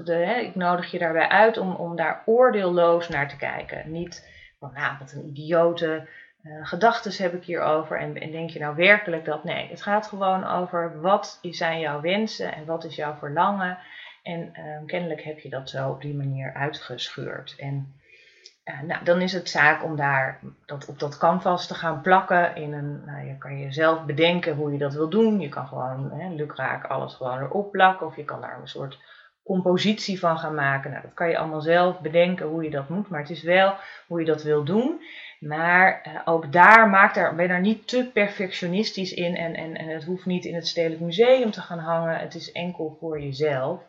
hè, 0.04 0.34
ik 0.34 0.54
nodig 0.54 0.90
je 0.90 0.98
daarbij 0.98 1.28
uit 1.28 1.58
om, 1.58 1.74
om 1.74 1.96
daar 1.96 2.22
oordeelloos 2.24 3.08
naar 3.08 3.28
te 3.28 3.36
kijken. 3.36 3.92
Niet 3.92 4.28
van, 4.58 4.70
nou, 4.74 4.96
wat 4.98 5.12
een 5.12 5.26
idiote 5.26 6.08
uh, 6.42 6.66
gedachten 6.66 7.22
heb 7.22 7.34
ik 7.34 7.44
hierover 7.44 7.98
en, 7.98 8.20
en 8.20 8.30
denk 8.30 8.50
je 8.50 8.58
nou 8.58 8.76
werkelijk 8.76 9.24
dat? 9.24 9.44
Nee, 9.44 9.68
het 9.68 9.82
gaat 9.82 10.06
gewoon 10.06 10.46
over 10.46 11.00
wat 11.00 11.38
zijn 11.42 11.80
jouw 11.80 12.00
wensen 12.00 12.54
en 12.54 12.64
wat 12.64 12.84
is 12.84 12.96
jouw 12.96 13.14
verlangen. 13.14 13.78
En 14.22 14.52
uh, 14.52 14.86
kennelijk 14.86 15.22
heb 15.22 15.38
je 15.38 15.48
dat 15.48 15.70
zo 15.70 15.88
op 15.88 16.02
die 16.02 16.14
manier 16.14 16.54
uitgescheurd. 16.54 17.54
En 17.58 17.97
nou, 18.86 19.04
dan 19.04 19.20
is 19.20 19.32
het 19.32 19.48
zaak 19.48 19.84
om 19.84 19.96
daar 19.96 20.40
dat, 20.66 20.86
op 20.86 20.98
dat 20.98 21.18
canvas 21.18 21.66
te 21.66 21.74
gaan 21.74 22.00
plakken. 22.00 22.56
In 22.56 22.72
een, 22.72 23.02
nou, 23.04 23.26
je 23.26 23.38
kan 23.38 23.58
jezelf 23.58 24.04
bedenken 24.04 24.54
hoe 24.54 24.72
je 24.72 24.78
dat 24.78 24.94
wil 24.94 25.08
doen. 25.08 25.40
Je 25.40 25.48
kan 25.48 25.66
gewoon 25.66 26.10
hè, 26.12 26.28
lukraak 26.28 26.84
alles 26.84 27.14
gewoon 27.14 27.38
erop 27.38 27.72
plakken. 27.72 28.06
Of 28.06 28.16
je 28.16 28.24
kan 28.24 28.40
daar 28.40 28.58
een 28.60 28.68
soort 28.68 28.98
compositie 29.44 30.18
van 30.18 30.38
gaan 30.38 30.54
maken. 30.54 30.90
Nou, 30.90 31.02
dat 31.02 31.14
kan 31.14 31.28
je 31.28 31.38
allemaal 31.38 31.60
zelf 31.60 32.00
bedenken 32.00 32.46
hoe 32.46 32.62
je 32.62 32.70
dat 32.70 32.88
moet. 32.88 33.08
Maar 33.08 33.20
het 33.20 33.30
is 33.30 33.42
wel 33.42 33.74
hoe 34.06 34.20
je 34.20 34.26
dat 34.26 34.42
wil 34.42 34.64
doen. 34.64 35.00
Maar 35.40 36.02
uh, 36.06 36.20
ook 36.24 36.52
daar 36.52 36.88
maak 36.88 37.14
daar, 37.14 37.34
ben 37.34 37.48
daar 37.48 37.60
niet 37.60 37.88
te 37.88 38.10
perfectionistisch 38.12 39.12
in. 39.12 39.36
En, 39.36 39.54
en, 39.54 39.74
en 39.74 39.88
het 39.88 40.04
hoeft 40.04 40.26
niet 40.26 40.44
in 40.44 40.54
het 40.54 40.66
Stedelijk 40.66 41.00
Museum 41.00 41.50
te 41.50 41.60
gaan 41.60 41.78
hangen. 41.78 42.18
Het 42.18 42.34
is 42.34 42.52
enkel 42.52 42.96
voor 43.00 43.20
jezelf. 43.20 43.80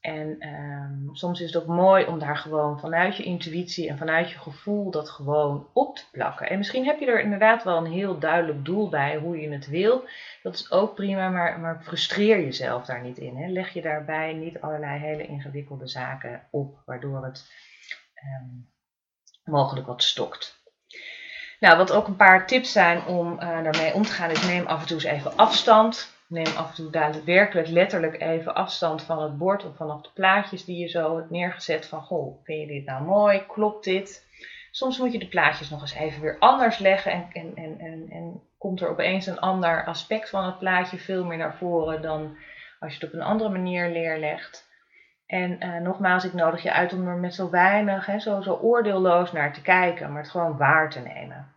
En 0.00 0.48
um, 0.48 1.08
soms 1.12 1.40
is 1.40 1.52
het 1.52 1.62
ook 1.62 1.68
mooi 1.68 2.06
om 2.06 2.18
daar 2.18 2.36
gewoon 2.36 2.80
vanuit 2.80 3.16
je 3.16 3.22
intuïtie 3.22 3.88
en 3.88 3.98
vanuit 3.98 4.30
je 4.30 4.38
gevoel 4.38 4.90
dat 4.90 5.10
gewoon 5.10 5.68
op 5.72 5.96
te 5.96 6.04
plakken. 6.12 6.48
En 6.48 6.58
misschien 6.58 6.84
heb 6.84 7.00
je 7.00 7.06
er 7.06 7.20
inderdaad 7.20 7.64
wel 7.64 7.76
een 7.76 7.92
heel 7.92 8.18
duidelijk 8.18 8.64
doel 8.64 8.88
bij 8.88 9.16
hoe 9.16 9.40
je 9.40 9.50
het 9.50 9.66
wil. 9.66 10.08
Dat 10.42 10.54
is 10.54 10.70
ook 10.70 10.94
prima, 10.94 11.28
maar, 11.28 11.60
maar 11.60 11.82
frustreer 11.82 12.40
jezelf 12.40 12.84
daar 12.84 13.02
niet 13.02 13.18
in. 13.18 13.36
Hè. 13.36 13.48
Leg 13.48 13.72
je 13.72 13.82
daarbij 13.82 14.32
niet 14.32 14.60
allerlei 14.60 14.98
hele 14.98 15.26
ingewikkelde 15.26 15.88
zaken 15.88 16.42
op, 16.50 16.82
waardoor 16.84 17.24
het 17.24 17.52
um, 18.42 18.70
mogelijk 19.44 19.86
wat 19.86 20.02
stokt. 20.02 20.62
Nou, 21.60 21.76
wat 21.76 21.92
ook 21.92 22.06
een 22.06 22.16
paar 22.16 22.46
tips 22.46 22.72
zijn 22.72 23.04
om 23.04 23.32
uh, 23.32 23.40
daarmee 23.40 23.94
om 23.94 24.02
te 24.02 24.12
gaan, 24.12 24.30
is 24.30 24.46
neem 24.46 24.66
af 24.66 24.80
en 24.80 24.86
toe 24.86 24.96
eens 24.96 25.04
even 25.04 25.36
afstand 25.36 26.17
neem 26.28 26.56
af 26.56 26.68
en 26.68 26.74
toe 26.74 26.90
daadwerkelijk 26.90 27.68
letterlijk 27.68 28.20
even 28.20 28.54
afstand 28.54 29.02
van 29.02 29.22
het 29.22 29.38
bord 29.38 29.64
of 29.64 29.76
vanaf 29.76 30.02
de 30.02 30.10
plaatjes 30.14 30.64
die 30.64 30.78
je 30.78 30.88
zo 30.88 31.16
hebt 31.16 31.30
neergezet. 31.30 31.86
Van 31.86 32.02
goh, 32.02 32.44
vind 32.44 32.60
je 32.60 32.66
dit 32.66 32.86
nou 32.86 33.04
mooi? 33.04 33.46
Klopt 33.46 33.84
dit? 33.84 34.26
Soms 34.70 34.98
moet 34.98 35.12
je 35.12 35.18
de 35.18 35.28
plaatjes 35.28 35.70
nog 35.70 35.80
eens 35.80 35.94
even 35.94 36.22
weer 36.22 36.38
anders 36.38 36.78
leggen 36.78 37.12
en, 37.12 37.28
en, 37.32 37.52
en, 37.54 37.78
en, 37.78 38.06
en 38.10 38.42
komt 38.58 38.80
er 38.80 38.88
opeens 38.88 39.26
een 39.26 39.40
ander 39.40 39.84
aspect 39.84 40.30
van 40.30 40.44
het 40.44 40.58
plaatje 40.58 40.98
veel 40.98 41.24
meer 41.24 41.36
naar 41.36 41.56
voren 41.56 42.02
dan 42.02 42.36
als 42.80 42.92
je 42.92 42.98
het 43.00 43.08
op 43.08 43.20
een 43.20 43.26
andere 43.26 43.50
manier 43.50 43.90
leerlegt. 43.90 44.66
En 45.26 45.64
uh, 45.66 45.80
nogmaals, 45.80 46.24
ik 46.24 46.32
nodig 46.32 46.62
je 46.62 46.72
uit 46.72 46.92
om 46.92 47.08
er 47.08 47.16
met 47.16 47.34
zo 47.34 47.50
weinig, 47.50 48.06
hè, 48.06 48.18
zo, 48.18 48.40
zo 48.40 48.54
oordeelloos 48.54 49.32
naar 49.32 49.52
te 49.52 49.62
kijken, 49.62 50.12
maar 50.12 50.22
het 50.22 50.30
gewoon 50.30 50.56
waar 50.56 50.90
te 50.90 51.00
nemen. 51.00 51.52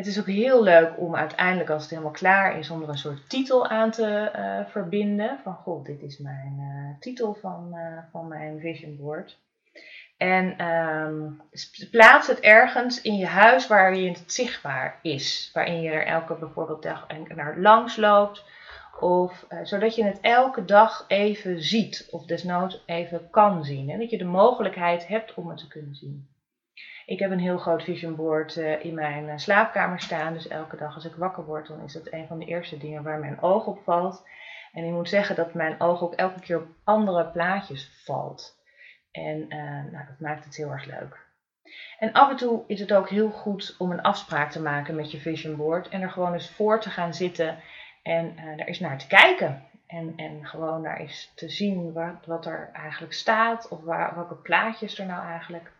Het 0.00 0.08
is 0.08 0.18
ook 0.18 0.26
heel 0.26 0.62
leuk 0.62 0.92
om 0.96 1.16
uiteindelijk, 1.16 1.70
als 1.70 1.82
het 1.82 1.90
helemaal 1.90 2.12
klaar 2.12 2.58
is, 2.58 2.70
om 2.70 2.82
er 2.82 2.88
een 2.88 2.98
soort 2.98 3.28
titel 3.28 3.68
aan 3.68 3.90
te 3.90 4.32
uh, 4.36 4.70
verbinden. 4.70 5.38
Van, 5.42 5.54
goh, 5.54 5.84
dit 5.84 6.02
is 6.02 6.18
mijn 6.18 6.56
uh, 6.58 7.00
titel 7.00 7.34
van, 7.34 7.70
uh, 7.74 7.98
van 8.10 8.28
mijn 8.28 8.60
vision 8.60 8.96
board. 8.96 9.38
En 10.16 10.66
um, 10.66 11.40
plaats 11.90 12.26
het 12.26 12.40
ergens 12.40 13.00
in 13.00 13.16
je 13.16 13.26
huis 13.26 13.66
waar 13.66 13.96
je 13.96 14.08
het 14.08 14.32
zichtbaar 14.32 14.98
is. 15.02 15.50
Waarin 15.54 15.80
je 15.80 15.90
er 15.90 16.06
elke 16.06 16.34
bijvoorbeeld 16.34 16.82
dag 16.82 17.06
naar 17.34 17.58
langs 17.58 17.96
loopt. 17.96 18.44
Of 19.00 19.46
zodat 19.62 19.94
je 19.94 20.04
het 20.04 20.20
elke 20.20 20.64
dag 20.64 21.04
even 21.08 21.62
ziet. 21.62 22.08
Of 22.10 22.26
desnoods 22.26 22.82
even 22.86 23.30
kan 23.30 23.64
zien. 23.64 23.90
En 23.90 23.98
dat 23.98 24.10
je 24.10 24.18
de 24.18 24.24
mogelijkheid 24.24 25.06
hebt 25.06 25.34
om 25.34 25.48
het 25.48 25.58
te 25.58 25.68
kunnen 25.68 25.94
zien. 25.94 26.28
Ik 27.10 27.18
heb 27.18 27.30
een 27.30 27.38
heel 27.38 27.58
groot 27.58 27.82
vision 27.82 28.16
board 28.16 28.56
uh, 28.56 28.84
in 28.84 28.94
mijn 28.94 29.24
uh, 29.24 29.36
slaapkamer 29.36 30.00
staan. 30.00 30.32
Dus 30.32 30.48
elke 30.48 30.76
dag 30.76 30.94
als 30.94 31.04
ik 31.04 31.14
wakker 31.14 31.44
word, 31.44 31.66
dan 31.66 31.82
is 31.82 31.92
dat 31.92 32.12
een 32.12 32.26
van 32.26 32.38
de 32.38 32.44
eerste 32.44 32.78
dingen 32.78 33.02
waar 33.02 33.18
mijn 33.18 33.42
oog 33.42 33.66
op 33.66 33.82
valt. 33.82 34.26
En 34.72 34.84
ik 34.84 34.90
moet 34.90 35.08
zeggen 35.08 35.36
dat 35.36 35.54
mijn 35.54 35.80
oog 35.80 36.02
ook 36.02 36.14
elke 36.14 36.40
keer 36.40 36.56
op 36.56 36.66
andere 36.84 37.26
plaatjes 37.26 38.02
valt. 38.04 38.58
En 39.10 39.40
uh, 39.48 39.92
nou, 39.92 40.06
dat 40.06 40.20
maakt 40.20 40.44
het 40.44 40.56
heel 40.56 40.70
erg 40.70 40.84
leuk. 40.84 41.26
En 41.98 42.12
af 42.12 42.30
en 42.30 42.36
toe 42.36 42.64
is 42.66 42.80
het 42.80 42.92
ook 42.92 43.08
heel 43.08 43.30
goed 43.30 43.74
om 43.78 43.90
een 43.90 44.02
afspraak 44.02 44.50
te 44.50 44.62
maken 44.62 44.94
met 44.94 45.10
je 45.10 45.18
vision 45.18 45.56
board. 45.56 45.88
En 45.88 46.00
er 46.00 46.10
gewoon 46.10 46.32
eens 46.32 46.50
voor 46.50 46.80
te 46.80 46.90
gaan 46.90 47.14
zitten 47.14 47.58
en 48.02 48.36
daar 48.56 48.66
eens 48.66 48.80
naar 48.80 48.98
te 48.98 49.06
kijken. 49.06 49.62
En, 49.86 50.12
en 50.16 50.46
gewoon 50.46 50.82
daar 50.82 50.96
eens 50.96 51.32
te 51.34 51.48
zien 51.48 51.92
wat, 51.92 52.26
wat 52.26 52.46
er 52.46 52.70
eigenlijk 52.72 53.12
staat. 53.12 53.68
Of 53.68 53.80
waar, 53.80 54.14
welke 54.14 54.34
plaatjes 54.34 54.98
er 54.98 55.06
nou 55.06 55.26
eigenlijk 55.26 55.72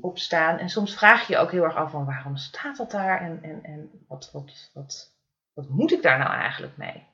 op 0.00 0.18
staan. 0.18 0.58
En 0.58 0.68
soms 0.68 0.94
vraag 0.94 1.26
je 1.26 1.32
je 1.32 1.38
ook 1.38 1.50
heel 1.50 1.64
erg 1.64 1.76
af 1.76 1.90
van 1.90 2.04
waarom 2.04 2.36
staat 2.36 2.76
dat 2.76 2.90
daar? 2.90 3.20
En, 3.20 3.38
en, 3.42 3.60
en 3.62 3.90
wat, 4.08 4.30
wat, 4.32 4.70
wat, 4.74 5.14
wat 5.54 5.68
moet 5.68 5.92
ik 5.92 6.02
daar 6.02 6.18
nou 6.18 6.32
eigenlijk 6.32 6.76
mee? 6.76 7.06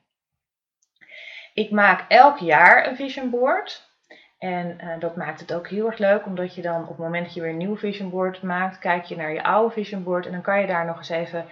Ik 1.53 1.71
maak 1.71 2.05
elk 2.07 2.37
jaar 2.37 2.87
een 2.87 2.95
vision 2.95 3.29
board. 3.29 3.93
En 4.37 4.77
uh, 4.83 4.99
dat 4.99 5.15
maakt 5.15 5.39
het 5.39 5.53
ook 5.53 5.67
heel 5.67 5.85
erg 5.85 5.97
leuk, 5.97 6.25
omdat 6.25 6.55
je 6.55 6.61
dan 6.61 6.81
op 6.81 6.87
het 6.87 6.97
moment 6.97 7.25
dat 7.25 7.33
je 7.33 7.41
weer 7.41 7.49
een 7.49 7.57
nieuw 7.57 7.77
vision 7.77 8.09
board 8.09 8.41
maakt, 8.41 8.79
kijk 8.79 9.03
je 9.03 9.15
naar 9.15 9.33
je 9.33 9.43
oude 9.43 9.73
vision 9.73 10.03
board 10.03 10.25
en 10.25 10.31
dan 10.31 10.41
kan 10.41 10.61
je 10.61 10.67
daar 10.67 10.85
nog 10.85 10.97
eens 10.97 11.09
even 11.09 11.45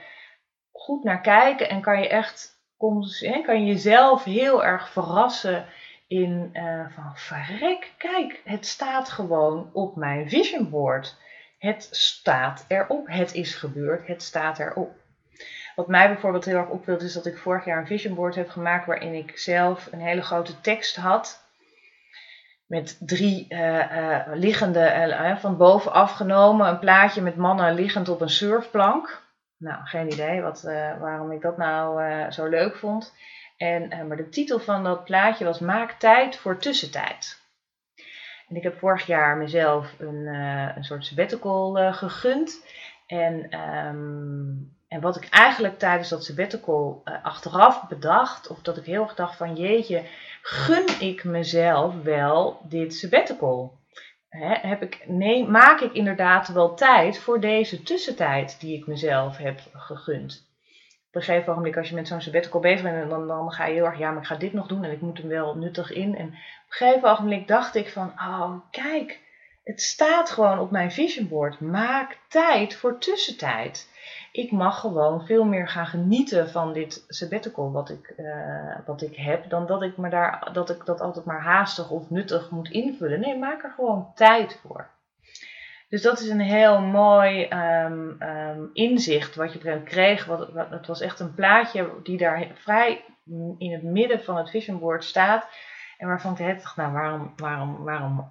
goed 0.72 1.04
naar 1.04 1.22
kijken 1.22 1.70
en 1.70 1.82
kan 1.82 2.00
je 2.00 2.08
echt 2.08 2.54
kan 3.44 3.60
je 3.60 3.66
jezelf 3.66 4.24
heel 4.24 4.64
erg 4.64 4.90
verrassen 4.90 5.66
in 6.08 6.50
uh, 6.54 6.86
van 6.96 7.12
verrek, 7.16 7.94
kijk, 7.98 8.42
het 8.46 8.66
staat 8.66 9.10
gewoon 9.10 9.70
op 9.74 9.96
mijn 9.96 10.30
vision 10.30 10.70
board. 10.70 11.18
Het 11.58 11.88
staat 11.92 12.66
erop, 12.68 13.08
het 13.08 13.34
is 13.34 13.56
gebeurd, 13.56 14.08
het 14.08 14.24
staat 14.24 14.60
erop. 14.60 14.92
Wat 15.76 15.88
mij 15.88 16.08
bijvoorbeeld 16.08 16.46
heel 16.46 16.58
erg 16.58 16.70
opviel 16.70 17.00
is 17.00 17.14
dat 17.14 17.26
ik 17.26 17.38
vorig 17.38 17.66
jaar 17.66 17.78
een 17.80 17.88
vision 17.88 18.16
board 18.16 18.36
heb 18.36 18.50
gemaakt 18.50 18.86
waarin 18.86 19.14
ik 19.14 19.38
zelf 19.38 19.92
een 19.92 20.02
hele 20.02 20.22
grote 20.22 20.62
tekst 20.62 20.96
had 20.96 21.42
met 22.66 22.98
drie 23.00 23.46
uh, 23.50 23.92
uh, 23.92 24.20
liggende, 24.34 25.38
van 25.40 25.58
boven 25.58 25.94
afgenomen, 25.94 26.68
een 26.68 26.80
plaatje 26.80 27.22
met 27.22 27.36
mannen 27.36 27.74
liggend 27.74 28.10
op 28.10 28.22
een 28.22 28.30
surfplank. 28.30 29.22
Nou, 29.58 29.84
geen 29.84 30.12
idee 30.12 30.42
wat, 30.42 30.62
waarom 31.00 31.32
ik 31.32 31.42
dat 31.42 31.58
nou 31.58 32.02
zo 32.32 32.46
leuk 32.46 32.76
vond. 32.76 33.14
En, 33.64 34.08
maar 34.08 34.18
de 34.18 34.30
titel 34.30 34.60
van 34.60 34.84
dat 34.84 35.04
plaatje 35.04 35.46
was 35.46 35.60
Maak 35.60 35.92
tijd 35.92 36.36
voor 36.38 36.58
tussentijd. 36.58 37.42
En 38.48 38.56
ik 38.56 38.64
heb 38.64 38.78
vorig 38.78 39.06
jaar 39.06 39.38
mezelf 39.38 39.96
een, 40.00 40.26
een 40.76 40.84
soort 40.84 41.06
sabbatical 41.06 41.94
gegund. 41.94 42.66
En, 43.08 43.60
um, 43.60 44.76
en 44.88 45.02
wat 45.02 45.16
ik 45.16 45.30
eigenlijk 45.30 45.80
tijdens 45.80 46.10
dat 46.10 46.24
sabbatical 46.24 47.02
achteraf 47.24 47.88
bedacht, 47.88 48.48
of 48.48 48.62
dat 48.62 48.78
ik 48.78 48.86
heel 48.86 49.04
erg 49.04 49.16
dacht 49.16 49.38
van 49.38 49.56
jeetje, 49.56 50.04
gun 50.42 51.02
ik 51.02 51.24
mezelf 51.24 52.02
wel 52.02 52.62
dit 52.64 52.94
sabbatical? 52.94 53.82
heb 54.62 54.82
ik, 54.82 55.04
nee, 55.08 55.48
maak 55.48 55.80
ik 55.80 55.94
inderdaad 55.94 56.48
wel 56.48 56.74
tijd 56.74 57.20
voor 57.20 57.40
deze 57.40 57.84
tussentijd 57.84 58.60
die 58.60 58.78
ik 58.78 58.88
mezelf 58.88 59.38
heb 59.38 59.60
gegund? 59.74 60.53
Op 61.14 61.20
een 61.20 61.26
gegeven 61.26 61.54
moment, 61.54 61.78
als 61.78 61.90
je 61.90 61.96
met 61.96 62.08
zo'n 62.08 62.22
sabbatical 62.22 62.60
bezig 62.60 62.82
bent, 62.82 63.10
dan, 63.10 63.28
dan 63.28 63.52
ga 63.52 63.66
je 63.66 63.74
heel 63.74 63.86
erg, 63.86 63.98
ja, 63.98 64.12
maar 64.12 64.22
ik 64.22 64.28
ga 64.28 64.36
dit 64.36 64.54
nog 64.54 64.68
doen 64.68 64.84
en 64.84 64.92
ik 64.92 65.02
moet 65.02 65.18
hem 65.18 65.28
wel 65.28 65.56
nuttig 65.56 65.92
in. 65.92 66.16
En 66.16 66.28
op 66.28 66.34
een 66.34 66.38
gegeven 66.68 67.16
moment 67.20 67.48
dacht 67.48 67.76
ik 67.76 67.90
van, 67.90 68.08
oh, 68.08 68.54
kijk, 68.72 69.20
het 69.64 69.82
staat 69.82 70.30
gewoon 70.30 70.60
op 70.60 70.72
mijn 70.72 70.92
vision 70.92 71.28
board. 71.28 71.60
Maak 71.60 72.18
tijd 72.28 72.76
voor 72.76 73.00
tussentijd 73.00 73.92
ik 74.34 74.52
mag 74.52 74.80
gewoon 74.80 75.26
veel 75.26 75.44
meer 75.44 75.68
gaan 75.68 75.86
genieten 75.86 76.50
van 76.50 76.74
dit 76.74 77.04
sabbatical 77.08 77.72
wat 77.72 77.90
ik, 77.90 78.14
uh, 78.18 78.76
wat 78.86 79.02
ik 79.02 79.16
heb, 79.16 79.50
dan 79.50 79.66
dat 79.66 79.82
ik, 79.82 79.98
me 79.98 80.10
daar, 80.10 80.50
dat 80.54 80.70
ik 80.70 80.86
dat 80.86 81.02
altijd 81.02 81.26
maar 81.26 81.42
haastig 81.42 81.90
of 81.90 82.10
nuttig 82.10 82.50
moet 82.50 82.70
invullen. 82.70 83.20
Nee, 83.20 83.38
maak 83.38 83.64
er 83.64 83.74
gewoon 83.76 84.12
tijd 84.16 84.60
voor. 84.62 84.90
Dus 85.94 86.02
dat 86.02 86.20
is 86.20 86.30
een 86.30 86.40
heel 86.40 86.82
mooi 86.82 87.48
um, 87.50 88.22
um, 88.22 88.70
inzicht 88.74 89.36
wat 89.36 89.54
je 89.54 89.82
kreeg. 89.84 90.26
Wat, 90.26 90.52
wat, 90.52 90.70
het 90.70 90.88
was 90.88 91.02
echt 91.02 91.20
een 91.20 91.34
plaatje 91.34 91.90
die 92.04 92.18
daar 92.18 92.48
vrij 92.54 93.06
in 93.58 93.72
het 93.72 93.84
midden 93.84 94.24
van 94.24 94.38
het 94.38 94.50
vision 94.50 94.80
board 94.80 95.04
staat. 95.04 95.48
En 95.98 96.08
waarvan 96.08 96.38
ik 96.38 96.62
dacht, 96.62 96.76
nou 96.76 96.94
waarom, 96.94 97.34
waarom, 97.36 97.84
waarom, 97.84 98.30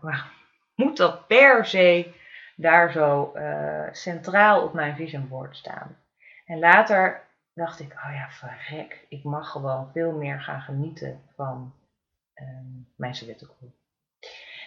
moet 0.74 0.96
dat 0.96 1.26
per 1.26 1.66
se 1.66 2.14
daar 2.56 2.92
zo 2.92 3.32
uh, 3.36 3.88
centraal 3.92 4.62
op 4.62 4.72
mijn 4.72 4.96
vision 4.96 5.28
board 5.28 5.56
staan. 5.56 5.96
En 6.46 6.58
later 6.58 7.20
dacht 7.54 7.80
ik, 7.80 7.92
oh 7.92 8.12
ja, 8.14 8.28
verrek, 8.30 9.06
ik 9.08 9.24
mag 9.24 9.50
gewoon 9.50 9.90
veel 9.92 10.12
meer 10.12 10.40
gaan 10.40 10.60
genieten 10.60 11.20
van 11.36 11.74
um, 12.34 12.88
mijn 12.96 13.14
sabbatical. 13.14 13.72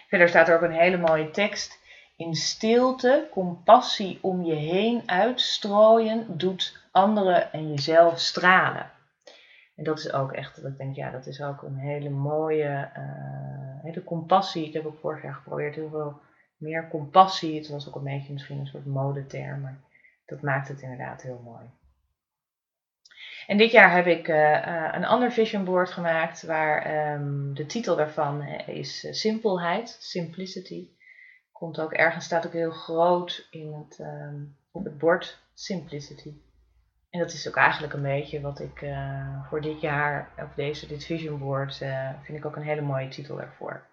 Verder 0.08 0.28
staat 0.28 0.48
er 0.48 0.54
ook 0.54 0.62
een 0.62 0.70
hele 0.70 0.96
mooie 0.96 1.30
tekst. 1.30 1.84
In 2.16 2.34
stilte, 2.34 3.28
compassie 3.30 4.18
om 4.22 4.44
je 4.44 4.54
heen 4.54 5.02
uitstrooien, 5.06 6.38
doet 6.38 6.88
anderen 6.90 7.52
en 7.52 7.68
jezelf 7.68 8.18
stralen. 8.18 8.90
En 9.76 9.84
dat 9.84 9.98
is 9.98 10.12
ook 10.12 10.32
echt, 10.32 10.62
dat 10.62 10.70
ik 10.70 10.78
denk, 10.78 10.96
ja, 10.96 11.10
dat 11.10 11.26
is 11.26 11.42
ook 11.42 11.62
een 11.62 11.76
hele 11.76 12.10
mooie, 12.10 12.90
uh, 12.96 13.82
hele 13.82 14.04
compassie. 14.04 14.66
Ik 14.66 14.72
heb 14.72 14.86
ook 14.86 14.98
vorig 14.98 15.22
jaar 15.22 15.34
geprobeerd 15.34 15.74
heel 15.74 15.88
veel 15.88 16.20
meer 16.56 16.88
compassie. 16.88 17.56
Het 17.56 17.68
was 17.68 17.88
ook 17.88 17.94
een 17.94 18.04
beetje 18.04 18.32
misschien 18.32 18.58
een 18.58 18.66
soort 18.66 18.86
modeterm, 18.86 19.60
maar 19.60 19.78
dat 20.26 20.40
maakt 20.40 20.68
het 20.68 20.80
inderdaad 20.80 21.22
heel 21.22 21.40
mooi. 21.44 21.64
En 23.46 23.56
dit 23.56 23.70
jaar 23.70 23.92
heb 23.92 24.06
ik 24.06 24.28
uh, 24.28 24.36
uh, 24.36 24.88
een 24.92 25.04
ander 25.04 25.32
vision 25.32 25.64
board 25.64 25.90
gemaakt 25.90 26.42
waar 26.42 27.12
um, 27.14 27.54
de 27.54 27.66
titel 27.66 27.96
daarvan 27.96 28.42
is 28.66 29.06
simpelheid, 29.10 29.96
simplicity. 30.00 30.88
Komt 31.58 31.80
ook 31.80 31.92
ergens, 31.92 32.24
staat 32.24 32.46
ook 32.46 32.52
heel 32.52 32.70
groot 32.70 33.48
in 33.50 33.72
het, 33.72 33.98
um, 33.98 34.56
op 34.72 34.84
het 34.84 34.98
bord, 34.98 35.38
simplicity. 35.54 36.34
En 37.10 37.20
dat 37.20 37.32
is 37.32 37.48
ook 37.48 37.56
eigenlijk 37.56 37.92
een 37.92 38.02
beetje 38.02 38.40
wat 38.40 38.60
ik 38.60 38.84
voor 39.48 39.60
dit 39.60 39.80
jaar, 39.80 40.30
of 40.38 40.54
deze, 40.54 40.86
dit 40.86 41.04
vision 41.04 41.38
board, 41.38 41.76
vind 42.22 42.38
ik 42.38 42.46
ook 42.46 42.56
een 42.56 42.62
hele 42.62 42.80
mooie 42.80 43.08
titel 43.08 43.40
ervoor. 43.40 43.86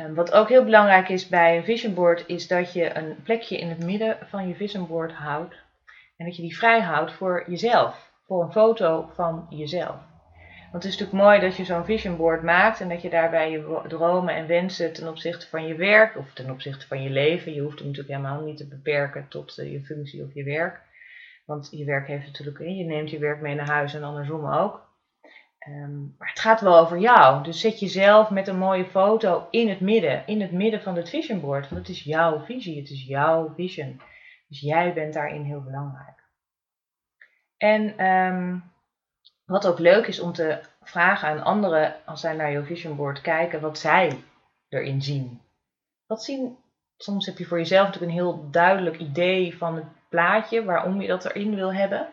Um, 0.00 0.14
wat 0.14 0.32
ook 0.32 0.48
heel 0.48 0.64
belangrijk 0.64 1.08
is 1.08 1.28
bij 1.28 1.56
een 1.56 1.64
vision 1.64 1.94
board, 1.94 2.26
is 2.26 2.48
dat 2.48 2.72
je 2.72 2.96
een 2.96 3.22
plekje 3.22 3.58
in 3.58 3.68
het 3.68 3.84
midden 3.84 4.18
van 4.28 4.48
je 4.48 4.54
vision 4.54 4.86
board 4.86 5.12
houdt. 5.12 5.54
En 6.16 6.26
dat 6.26 6.36
je 6.36 6.42
die 6.42 6.56
vrij 6.56 6.80
houdt 6.80 7.12
voor 7.12 7.44
jezelf. 7.50 8.12
Voor 8.26 8.42
een 8.42 8.52
foto 8.52 9.10
van 9.14 9.46
jezelf. 9.50 9.96
Want 10.74 10.86
het 10.86 10.94
is 10.94 10.98
natuurlijk 11.00 11.28
mooi 11.28 11.40
dat 11.40 11.56
je 11.56 11.64
zo'n 11.64 11.84
vision 11.84 12.16
board 12.16 12.42
maakt 12.42 12.80
en 12.80 12.88
dat 12.88 13.02
je 13.02 13.10
daarbij 13.10 13.50
je 13.50 13.82
dromen 13.88 14.34
en 14.34 14.46
wensen 14.46 14.92
ten 14.92 15.08
opzichte 15.08 15.48
van 15.48 15.66
je 15.66 15.74
werk 15.74 16.16
of 16.16 16.32
ten 16.32 16.50
opzichte 16.50 16.86
van 16.86 17.02
je 17.02 17.10
leven. 17.10 17.54
Je 17.54 17.60
hoeft 17.60 17.78
hem 17.78 17.86
natuurlijk 17.86 18.16
helemaal 18.16 18.44
niet 18.44 18.56
te 18.56 18.68
beperken 18.68 19.28
tot 19.28 19.58
uh, 19.58 19.72
je 19.72 19.80
functie 19.80 20.24
of 20.24 20.34
je 20.34 20.44
werk. 20.44 20.80
Want 21.44 21.68
je 21.70 21.84
werk 21.84 22.06
heeft 22.06 22.26
natuurlijk, 22.26 22.58
je 22.58 22.84
neemt 22.84 23.10
je 23.10 23.18
werk 23.18 23.40
mee 23.40 23.54
naar 23.54 23.68
huis 23.68 23.94
en 23.94 24.02
andersom 24.02 24.46
ook. 24.46 24.92
Um, 25.68 26.14
maar 26.18 26.28
het 26.28 26.40
gaat 26.40 26.60
wel 26.60 26.78
over 26.78 26.98
jou. 26.98 27.42
Dus 27.42 27.60
zet 27.60 27.80
jezelf 27.80 28.30
met 28.30 28.48
een 28.48 28.58
mooie 28.58 28.86
foto 28.86 29.46
in 29.50 29.68
het 29.68 29.80
midden, 29.80 30.26
in 30.26 30.40
het 30.40 30.52
midden 30.52 30.82
van 30.82 30.96
het 30.96 31.08
vision 31.08 31.40
board. 31.40 31.68
Want 31.68 31.86
het 31.86 31.96
is 31.96 32.02
jouw 32.02 32.44
visie, 32.44 32.80
het 32.80 32.90
is 32.90 33.06
jouw 33.06 33.52
vision. 33.54 34.00
Dus 34.48 34.60
jij 34.60 34.92
bent 34.92 35.14
daarin 35.14 35.42
heel 35.42 35.62
belangrijk. 35.62 36.22
En 37.56 38.06
um, 38.06 38.72
wat 39.44 39.66
ook 39.66 39.78
leuk 39.78 40.06
is 40.06 40.20
om 40.20 40.32
te 40.32 40.60
vragen 40.82 41.28
aan 41.28 41.42
anderen, 41.42 41.94
als 42.04 42.20
zij 42.20 42.34
naar 42.34 42.52
jouw 42.52 42.64
vision 42.64 42.96
board 42.96 43.20
kijken, 43.20 43.60
wat 43.60 43.78
zij 43.78 44.24
erin 44.68 45.02
zien. 45.02 45.40
Wat 46.06 46.24
zien, 46.24 46.58
soms 46.96 47.26
heb 47.26 47.38
je 47.38 47.46
voor 47.46 47.58
jezelf 47.58 47.86
natuurlijk 47.86 48.12
een 48.12 48.18
heel 48.18 48.50
duidelijk 48.50 48.98
idee 48.98 49.56
van 49.56 49.74
het 49.74 49.86
plaatje, 50.08 50.64
waarom 50.64 51.00
je 51.00 51.08
dat 51.08 51.24
erin 51.24 51.54
wil 51.54 51.74
hebben. 51.74 52.08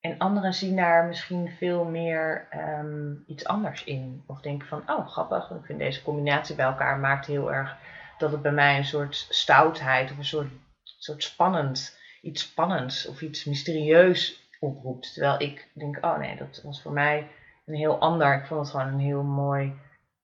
En 0.00 0.18
anderen 0.18 0.54
zien 0.54 0.76
daar 0.76 1.06
misschien 1.06 1.50
veel 1.58 1.84
meer 1.84 2.48
um, 2.54 3.24
iets 3.26 3.44
anders 3.44 3.84
in. 3.84 4.24
Of 4.26 4.40
denken 4.40 4.68
van, 4.68 4.82
oh 4.86 5.08
grappig, 5.08 5.50
ik 5.50 5.64
vind 5.64 5.78
deze 5.78 6.02
combinatie 6.02 6.54
bij 6.54 6.64
elkaar 6.64 6.98
maakt 6.98 7.26
heel 7.26 7.52
erg 7.52 7.76
dat 8.18 8.32
het 8.32 8.42
bij 8.42 8.52
mij 8.52 8.76
een 8.76 8.84
soort 8.84 9.26
stoutheid 9.28 10.10
of 10.10 10.18
een 10.18 10.24
soort, 10.24 10.50
soort 10.82 11.22
spannend, 11.22 11.98
iets 12.22 12.42
spannends 12.42 13.06
of 13.06 13.22
iets 13.22 13.44
mysterieus 13.44 14.41
oproept. 14.62 15.12
Terwijl 15.12 15.40
ik 15.40 15.68
denk, 15.74 15.98
oh 16.00 16.18
nee, 16.18 16.36
dat 16.36 16.60
was 16.64 16.82
voor 16.82 16.92
mij 16.92 17.28
een 17.66 17.74
heel 17.74 17.98
ander. 17.98 18.34
Ik 18.34 18.46
vond 18.46 18.60
het 18.60 18.70
gewoon 18.70 18.86
een 18.86 18.98
heel 18.98 19.22
mooi 19.22 19.74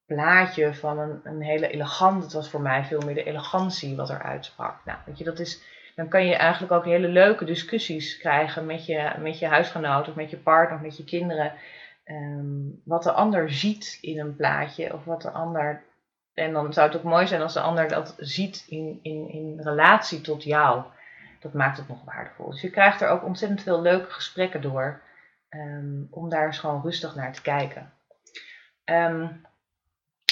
plaatje 0.06 0.74
van 0.74 0.98
een, 0.98 1.20
een 1.24 1.42
hele 1.42 1.68
elegant. 1.68 2.22
Het 2.22 2.32
was 2.32 2.50
voor 2.50 2.60
mij 2.60 2.84
veel 2.84 3.00
meer 3.00 3.14
de 3.14 3.24
elegantie 3.24 3.96
wat 3.96 4.10
er 4.10 4.22
uitsprak. 4.22 4.84
Nou, 4.84 4.98
weet 5.04 5.18
je, 5.18 5.24
dat 5.24 5.38
is, 5.38 5.62
dan 5.94 6.08
kan 6.08 6.26
je 6.26 6.34
eigenlijk 6.34 6.72
ook 6.72 6.84
hele 6.84 7.08
leuke 7.08 7.44
discussies 7.44 8.18
krijgen 8.18 8.66
met 8.66 8.86
je, 8.86 9.12
met 9.20 9.38
je 9.38 9.46
huisgenoot 9.46 10.08
of 10.08 10.14
met 10.14 10.30
je 10.30 10.36
partner 10.36 10.76
of 10.76 10.82
met 10.82 10.96
je 10.96 11.04
kinderen. 11.04 11.52
Ehm, 12.04 12.68
wat 12.84 13.02
de 13.02 13.12
ander 13.12 13.52
ziet 13.52 13.98
in 14.00 14.18
een 14.18 14.36
plaatje 14.36 14.92
of 14.92 15.04
wat 15.04 15.22
de 15.22 15.30
ander. 15.30 15.82
En 16.34 16.52
dan 16.52 16.72
zou 16.72 16.88
het 16.88 16.96
ook 16.96 17.02
mooi 17.02 17.26
zijn 17.26 17.42
als 17.42 17.54
de 17.54 17.60
ander 17.60 17.88
dat 17.88 18.14
ziet 18.18 18.64
in, 18.68 18.98
in, 19.02 19.28
in 19.28 19.60
relatie 19.60 20.20
tot 20.20 20.42
jou. 20.42 20.82
Dat 21.40 21.52
maakt 21.52 21.76
het 21.76 21.88
nog 21.88 22.04
waardevol. 22.04 22.50
Dus 22.50 22.60
je 22.60 22.70
krijgt 22.70 23.00
er 23.00 23.08
ook 23.08 23.24
ontzettend 23.24 23.62
veel 23.62 23.82
leuke 23.82 24.10
gesprekken 24.10 24.60
door. 24.60 25.00
Ehm, 25.48 26.02
om 26.10 26.28
daar 26.28 26.46
eens 26.46 26.58
gewoon 26.58 26.82
rustig 26.82 27.14
naar 27.14 27.32
te 27.32 27.42
kijken. 27.42 27.92
Um, 28.84 29.46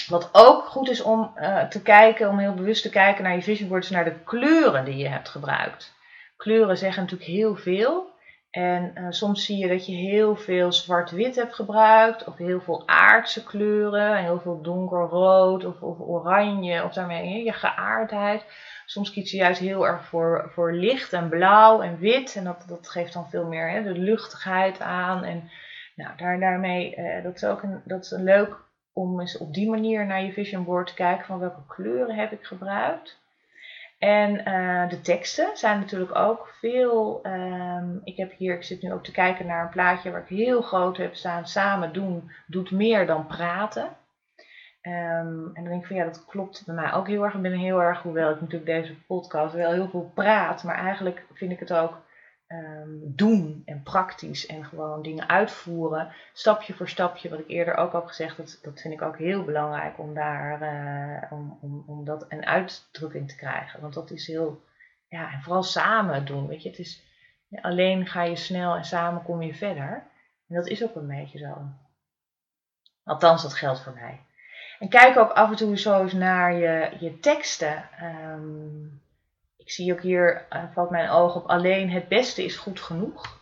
wat 0.09 0.29
ook 0.33 0.67
goed 0.67 0.89
is 0.89 1.03
om 1.03 1.33
uh, 1.37 1.65
te 1.65 1.83
kijken, 1.83 2.29
om 2.29 2.39
heel 2.39 2.55
bewust 2.55 2.83
te 2.83 2.91
kijken 2.91 3.25
naar 3.25 3.35
je 3.35 3.43
vision 3.43 3.69
boards, 3.69 3.91
naar 3.91 4.05
de 4.05 4.19
kleuren 4.25 4.85
die 4.85 4.97
je 4.97 5.09
hebt 5.09 5.29
gebruikt. 5.29 5.95
Kleuren 6.37 6.77
zeggen 6.77 7.03
natuurlijk 7.03 7.31
heel 7.31 7.57
veel. 7.57 8.15
En 8.57 8.93
uh, 8.95 9.07
soms 9.11 9.45
zie 9.45 9.57
je 9.57 9.69
dat 9.69 9.87
je 9.87 9.95
heel 9.95 10.37
veel 10.37 10.73
zwart-wit 10.73 11.35
hebt 11.37 11.55
gebruikt, 11.55 12.25
of 12.25 12.37
heel 12.37 12.61
veel 12.61 12.89
aardse 12.89 13.45
kleuren, 13.45 14.17
heel 14.17 14.41
veel 14.41 14.63
donkerrood 14.63 15.65
of, 15.65 15.81
of 15.83 15.99
oranje, 16.01 16.85
of 16.85 16.93
daarmee 16.93 17.45
je 17.45 17.53
geaardheid. 17.53 18.45
Soms 18.87 19.13
kies 19.13 19.31
je 19.31 19.37
juist 19.37 19.61
heel 19.61 19.87
erg 19.87 20.05
voor, 20.05 20.51
voor 20.53 20.73
licht 20.73 21.13
en 21.13 21.29
blauw 21.29 21.83
en 21.83 21.99
wit. 21.99 22.37
En 22.37 22.45
dat, 22.45 22.65
dat 22.69 22.89
geeft 22.89 23.13
dan 23.13 23.29
veel 23.29 23.47
meer 23.47 23.71
hè, 23.71 23.83
de 23.83 23.99
luchtigheid 23.99 24.81
aan. 24.81 25.25
En 25.25 25.51
nou, 25.95 26.17
daar, 26.17 26.41
daarmee, 26.41 26.97
uh, 26.97 27.23
dat, 27.23 27.35
is 27.35 27.45
ook 27.45 27.63
een, 27.63 27.81
dat 27.85 28.05
is 28.05 28.11
leuk 28.11 28.57
om 28.93 29.21
eens 29.21 29.39
op 29.39 29.55
die 29.55 29.71
manier 29.71 30.07
naar 30.07 30.23
je 30.23 30.33
vision 30.33 30.65
board 30.65 30.87
te 30.87 30.95
kijken 30.95 31.27
van 31.27 31.39
welke 31.39 31.67
kleuren 31.67 32.17
heb 32.17 32.33
ik 32.33 32.45
gebruikt. 32.45 33.19
En 33.99 34.49
uh, 34.49 34.89
de 34.89 35.01
teksten 35.01 35.57
zijn 35.57 35.79
natuurlijk 35.79 36.15
ook 36.15 36.49
veel. 36.61 37.21
Um, 37.27 38.01
ik 38.05 38.17
heb 38.17 38.33
hier, 38.37 38.55
ik 38.55 38.63
zit 38.63 38.83
nu 38.83 38.93
ook 38.93 39.05
te 39.05 39.13
kijken 39.13 39.47
naar 39.47 39.63
een 39.63 39.71
plaatje 39.71 40.11
waar 40.11 40.21
ik 40.21 40.37
heel 40.37 40.63
groot 40.63 40.97
heb 40.97 41.15
staan. 41.15 41.47
Samen 41.47 41.93
doen 41.93 42.31
doet 42.47 42.71
meer 42.71 43.07
dan 43.07 43.27
praten. 43.27 43.85
Um, 44.83 45.51
en 45.53 45.53
dan 45.55 45.65
denk 45.65 45.81
ik 45.81 45.87
van 45.87 45.97
ja, 45.97 46.05
dat 46.05 46.25
klopt 46.25 46.63
bij 46.67 46.75
mij 46.75 46.93
ook 46.93 47.07
heel 47.07 47.25
erg. 47.25 47.35
Ik 47.35 47.43
ben 47.43 47.53
heel 47.53 47.83
erg, 47.83 48.03
hoewel 48.03 48.31
ik 48.31 48.41
natuurlijk 48.41 48.71
deze 48.71 48.95
podcast 49.07 49.55
wel 49.55 49.73
heel 49.73 49.89
veel 49.89 50.11
praat, 50.15 50.65
maar 50.65 50.77
eigenlijk 50.77 51.27
vind 51.33 51.53
ik 51.53 51.59
het 51.59 51.73
ook 51.73 52.06
um, 52.49 53.13
doen 53.17 53.63
en 53.65 53.83
praktisch 53.83 54.47
en 54.47 54.65
gewoon 54.65 55.03
dingen 55.03 55.29
uitvoeren, 55.29 56.13
stapje 56.33 56.75
voor 56.75 56.89
stapje, 56.89 57.29
wat 57.29 57.39
ik 57.39 57.49
eerder 57.49 57.77
ook 57.77 57.93
al 57.93 58.03
gezegd, 58.03 58.37
dat, 58.37 58.59
dat 58.63 58.81
vind 58.81 58.95
ik 58.95 59.03
ook 59.03 59.19
heel 59.19 59.45
belangrijk 59.45 59.99
om 59.99 60.15
daar, 60.15 60.63
uh, 60.63 61.33
om, 61.33 61.59
om, 61.61 61.85
om 61.87 62.05
dat 62.05 62.25
een 62.29 62.47
uitdrukking 62.47 63.29
te 63.29 63.37
krijgen. 63.37 63.81
Want 63.81 63.95
dat 63.95 64.11
is 64.11 64.27
heel, 64.27 64.63
ja, 65.09 65.33
en 65.33 65.43
vooral 65.43 65.63
samen 65.63 66.25
doen, 66.25 66.47
weet 66.47 66.63
je, 66.63 66.69
het 66.69 66.79
is, 66.79 67.03
alleen 67.61 68.07
ga 68.07 68.23
je 68.23 68.37
snel 68.37 68.77
en 68.77 68.85
samen 68.85 69.23
kom 69.23 69.43
je 69.43 69.55
verder. 69.55 70.07
En 70.49 70.55
dat 70.55 70.67
is 70.67 70.83
ook 70.83 70.95
een 70.95 71.07
beetje 71.07 71.39
zo. 71.39 71.57
Althans, 73.05 73.43
dat 73.43 73.55
geldt 73.55 73.81
voor 73.81 73.95
mij. 73.95 74.21
En 74.79 74.89
kijk 74.89 75.17
ook 75.17 75.31
af 75.31 75.51
en 75.51 75.57
toe 75.57 75.79
zo 75.79 76.03
eens 76.03 76.13
naar 76.13 76.55
je, 76.55 76.97
je 77.01 77.19
teksten. 77.19 77.89
Um, 78.03 79.03
ik 79.67 79.73
zie 79.73 79.93
ook 79.93 80.01
hier, 80.01 80.47
uh, 80.51 80.65
valt 80.73 80.91
mijn 80.91 81.11
oog 81.11 81.37
op, 81.37 81.47
alleen 81.47 81.91
het 81.91 82.09
beste 82.09 82.45
is 82.45 82.57
goed 82.57 82.81
genoeg. 82.81 83.41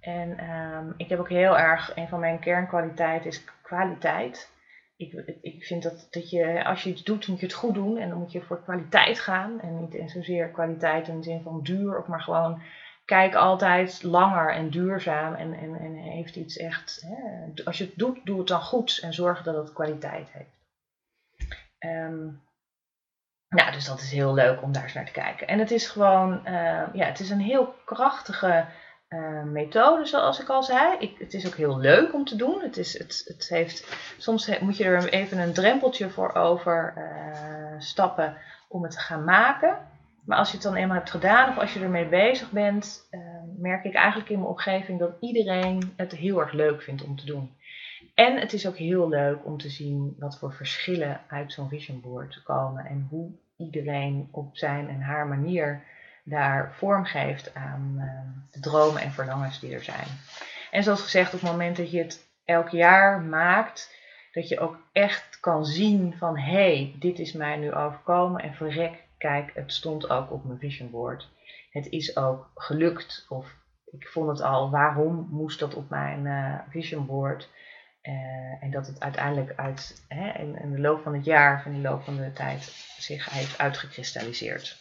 En 0.00 0.50
um, 0.50 0.94
ik 0.96 1.08
heb 1.08 1.18
ook 1.18 1.28
heel 1.28 1.58
erg, 1.58 1.96
een 1.96 2.08
van 2.08 2.20
mijn 2.20 2.38
kernkwaliteiten 2.38 3.30
is 3.30 3.44
kwaliteit. 3.62 4.50
Ik, 4.96 5.12
ik 5.40 5.64
vind 5.64 5.82
dat, 5.82 6.08
dat 6.10 6.30
je, 6.30 6.64
als 6.64 6.82
je 6.82 6.90
iets 6.90 7.02
doet, 7.02 7.28
moet 7.28 7.40
je 7.40 7.46
het 7.46 7.54
goed 7.54 7.74
doen. 7.74 7.98
En 7.98 8.08
dan 8.08 8.18
moet 8.18 8.32
je 8.32 8.42
voor 8.42 8.62
kwaliteit 8.62 9.20
gaan. 9.20 9.60
En 9.60 9.80
niet 9.80 10.10
zozeer 10.10 10.48
kwaliteit 10.48 11.08
in 11.08 11.16
de 11.16 11.22
zin 11.22 11.42
van 11.42 11.62
duur, 11.62 12.04
maar 12.06 12.22
gewoon 12.22 12.62
kijk 13.04 13.34
altijd 13.34 14.02
langer 14.02 14.52
en 14.52 14.70
duurzaam. 14.70 15.34
En, 15.34 15.52
en, 15.52 15.74
en 15.74 15.94
heeft 15.94 16.36
iets 16.36 16.56
echt, 16.56 17.06
hè, 17.06 17.64
als 17.64 17.78
je 17.78 17.84
het 17.84 17.96
doet, 17.96 18.20
doe 18.24 18.38
het 18.38 18.48
dan 18.48 18.62
goed. 18.62 18.98
En 19.02 19.12
zorg 19.14 19.42
dat 19.42 19.56
het 19.56 19.72
kwaliteit 19.72 20.28
heeft. 20.30 20.62
Um, 21.78 22.42
nou, 23.54 23.72
dus 23.72 23.84
dat 23.84 24.00
is 24.00 24.10
heel 24.10 24.34
leuk 24.34 24.62
om 24.62 24.72
daar 24.72 24.82
eens 24.82 24.92
naar 24.92 25.06
te 25.06 25.12
kijken. 25.12 25.48
En 25.48 25.58
het 25.58 25.70
is 25.70 25.86
gewoon, 25.86 26.40
uh, 26.44 26.82
ja, 26.92 27.06
het 27.06 27.20
is 27.20 27.30
een 27.30 27.40
heel 27.40 27.74
krachtige 27.84 28.64
uh, 29.08 29.42
methode, 29.42 30.06
zoals 30.06 30.40
ik 30.40 30.48
al 30.48 30.62
zei. 30.62 30.96
Ik, 30.98 31.18
het 31.18 31.34
is 31.34 31.46
ook 31.46 31.54
heel 31.54 31.78
leuk 31.78 32.14
om 32.14 32.24
te 32.24 32.36
doen. 32.36 32.60
Het 32.62 32.76
is, 32.76 32.98
het, 32.98 33.22
het 33.24 33.48
heeft, 33.48 33.96
soms 34.18 34.58
moet 34.58 34.76
je 34.76 34.84
er 34.84 35.08
even 35.08 35.38
een 35.38 35.52
drempeltje 35.52 36.10
voor 36.10 36.34
over 36.34 36.94
uh, 36.98 37.80
stappen 37.80 38.36
om 38.68 38.82
het 38.82 38.92
te 38.92 39.00
gaan 39.00 39.24
maken. 39.24 39.78
Maar 40.24 40.38
als 40.38 40.48
je 40.48 40.54
het 40.54 40.64
dan 40.64 40.74
eenmaal 40.74 40.96
hebt 40.96 41.10
gedaan 41.10 41.48
of 41.48 41.58
als 41.58 41.74
je 41.74 41.80
ermee 41.80 42.08
bezig 42.08 42.50
bent, 42.50 43.08
merk 43.58 43.84
ik 43.84 43.94
eigenlijk 43.94 44.30
in 44.30 44.38
mijn 44.38 44.50
omgeving 44.50 44.98
dat 44.98 45.16
iedereen 45.20 45.92
het 45.96 46.12
heel 46.12 46.40
erg 46.40 46.52
leuk 46.52 46.82
vindt 46.82 47.04
om 47.04 47.16
te 47.16 47.26
doen. 47.26 47.56
En 48.14 48.38
het 48.38 48.52
is 48.52 48.66
ook 48.66 48.76
heel 48.76 49.08
leuk 49.08 49.44
om 49.44 49.58
te 49.58 49.68
zien 49.68 50.16
wat 50.18 50.38
voor 50.38 50.52
verschillen 50.52 51.20
uit 51.28 51.52
zo'n 51.52 51.68
vision 51.68 52.00
board 52.00 52.42
komen 52.42 52.86
en 52.86 53.06
hoe 53.10 53.30
iedereen 53.64 54.28
op 54.30 54.56
zijn 54.56 54.88
en 54.88 55.00
haar 55.00 55.26
manier 55.26 55.82
daar 56.24 56.74
vorm 56.74 57.04
geeft 57.04 57.54
aan 57.54 57.94
uh, 57.96 58.04
de 58.50 58.60
dromen 58.60 59.02
en 59.02 59.12
verlangens 59.12 59.60
die 59.60 59.74
er 59.74 59.82
zijn. 59.82 60.06
En 60.70 60.82
zoals 60.82 61.02
gezegd, 61.02 61.34
op 61.34 61.40
het 61.40 61.50
moment 61.50 61.76
dat 61.76 61.90
je 61.90 61.98
het 61.98 62.26
elk 62.44 62.68
jaar 62.68 63.20
maakt, 63.20 63.96
dat 64.32 64.48
je 64.48 64.60
ook 64.60 64.78
echt 64.92 65.40
kan 65.40 65.64
zien 65.64 66.14
van 66.18 66.38
hé, 66.38 66.52
hey, 66.52 66.94
dit 66.98 67.18
is 67.18 67.32
mij 67.32 67.56
nu 67.56 67.72
overkomen 67.72 68.42
en 68.42 68.54
verrek, 68.54 69.02
kijk, 69.18 69.50
het 69.54 69.72
stond 69.72 70.10
ook 70.10 70.32
op 70.32 70.44
mijn 70.44 70.58
vision 70.58 70.90
board. 70.90 71.28
Het 71.70 71.86
is 71.86 72.16
ook 72.16 72.50
gelukt 72.54 73.26
of 73.28 73.54
ik 73.90 74.08
vond 74.08 74.28
het 74.28 74.40
al, 74.40 74.70
waarom 74.70 75.28
moest 75.30 75.58
dat 75.58 75.74
op 75.74 75.90
mijn 75.90 76.24
uh, 76.24 76.54
vision 76.68 77.06
board? 77.06 77.48
Uh, 78.08 78.14
en 78.60 78.70
dat 78.70 78.86
het 78.86 79.00
uiteindelijk 79.00 79.52
uit, 79.56 80.04
hè, 80.08 80.38
in, 80.38 80.72
de 80.72 80.80
loop 80.80 81.02
van 81.02 81.14
het 81.14 81.24
jaar, 81.24 81.62
van 81.62 81.72
de 81.72 81.78
loop 81.78 82.02
van 82.02 82.16
de 82.16 82.32
tijd, 82.32 82.62
zich 82.98 83.30
heeft 83.30 83.58
uitgekristalliseerd. 83.58 84.78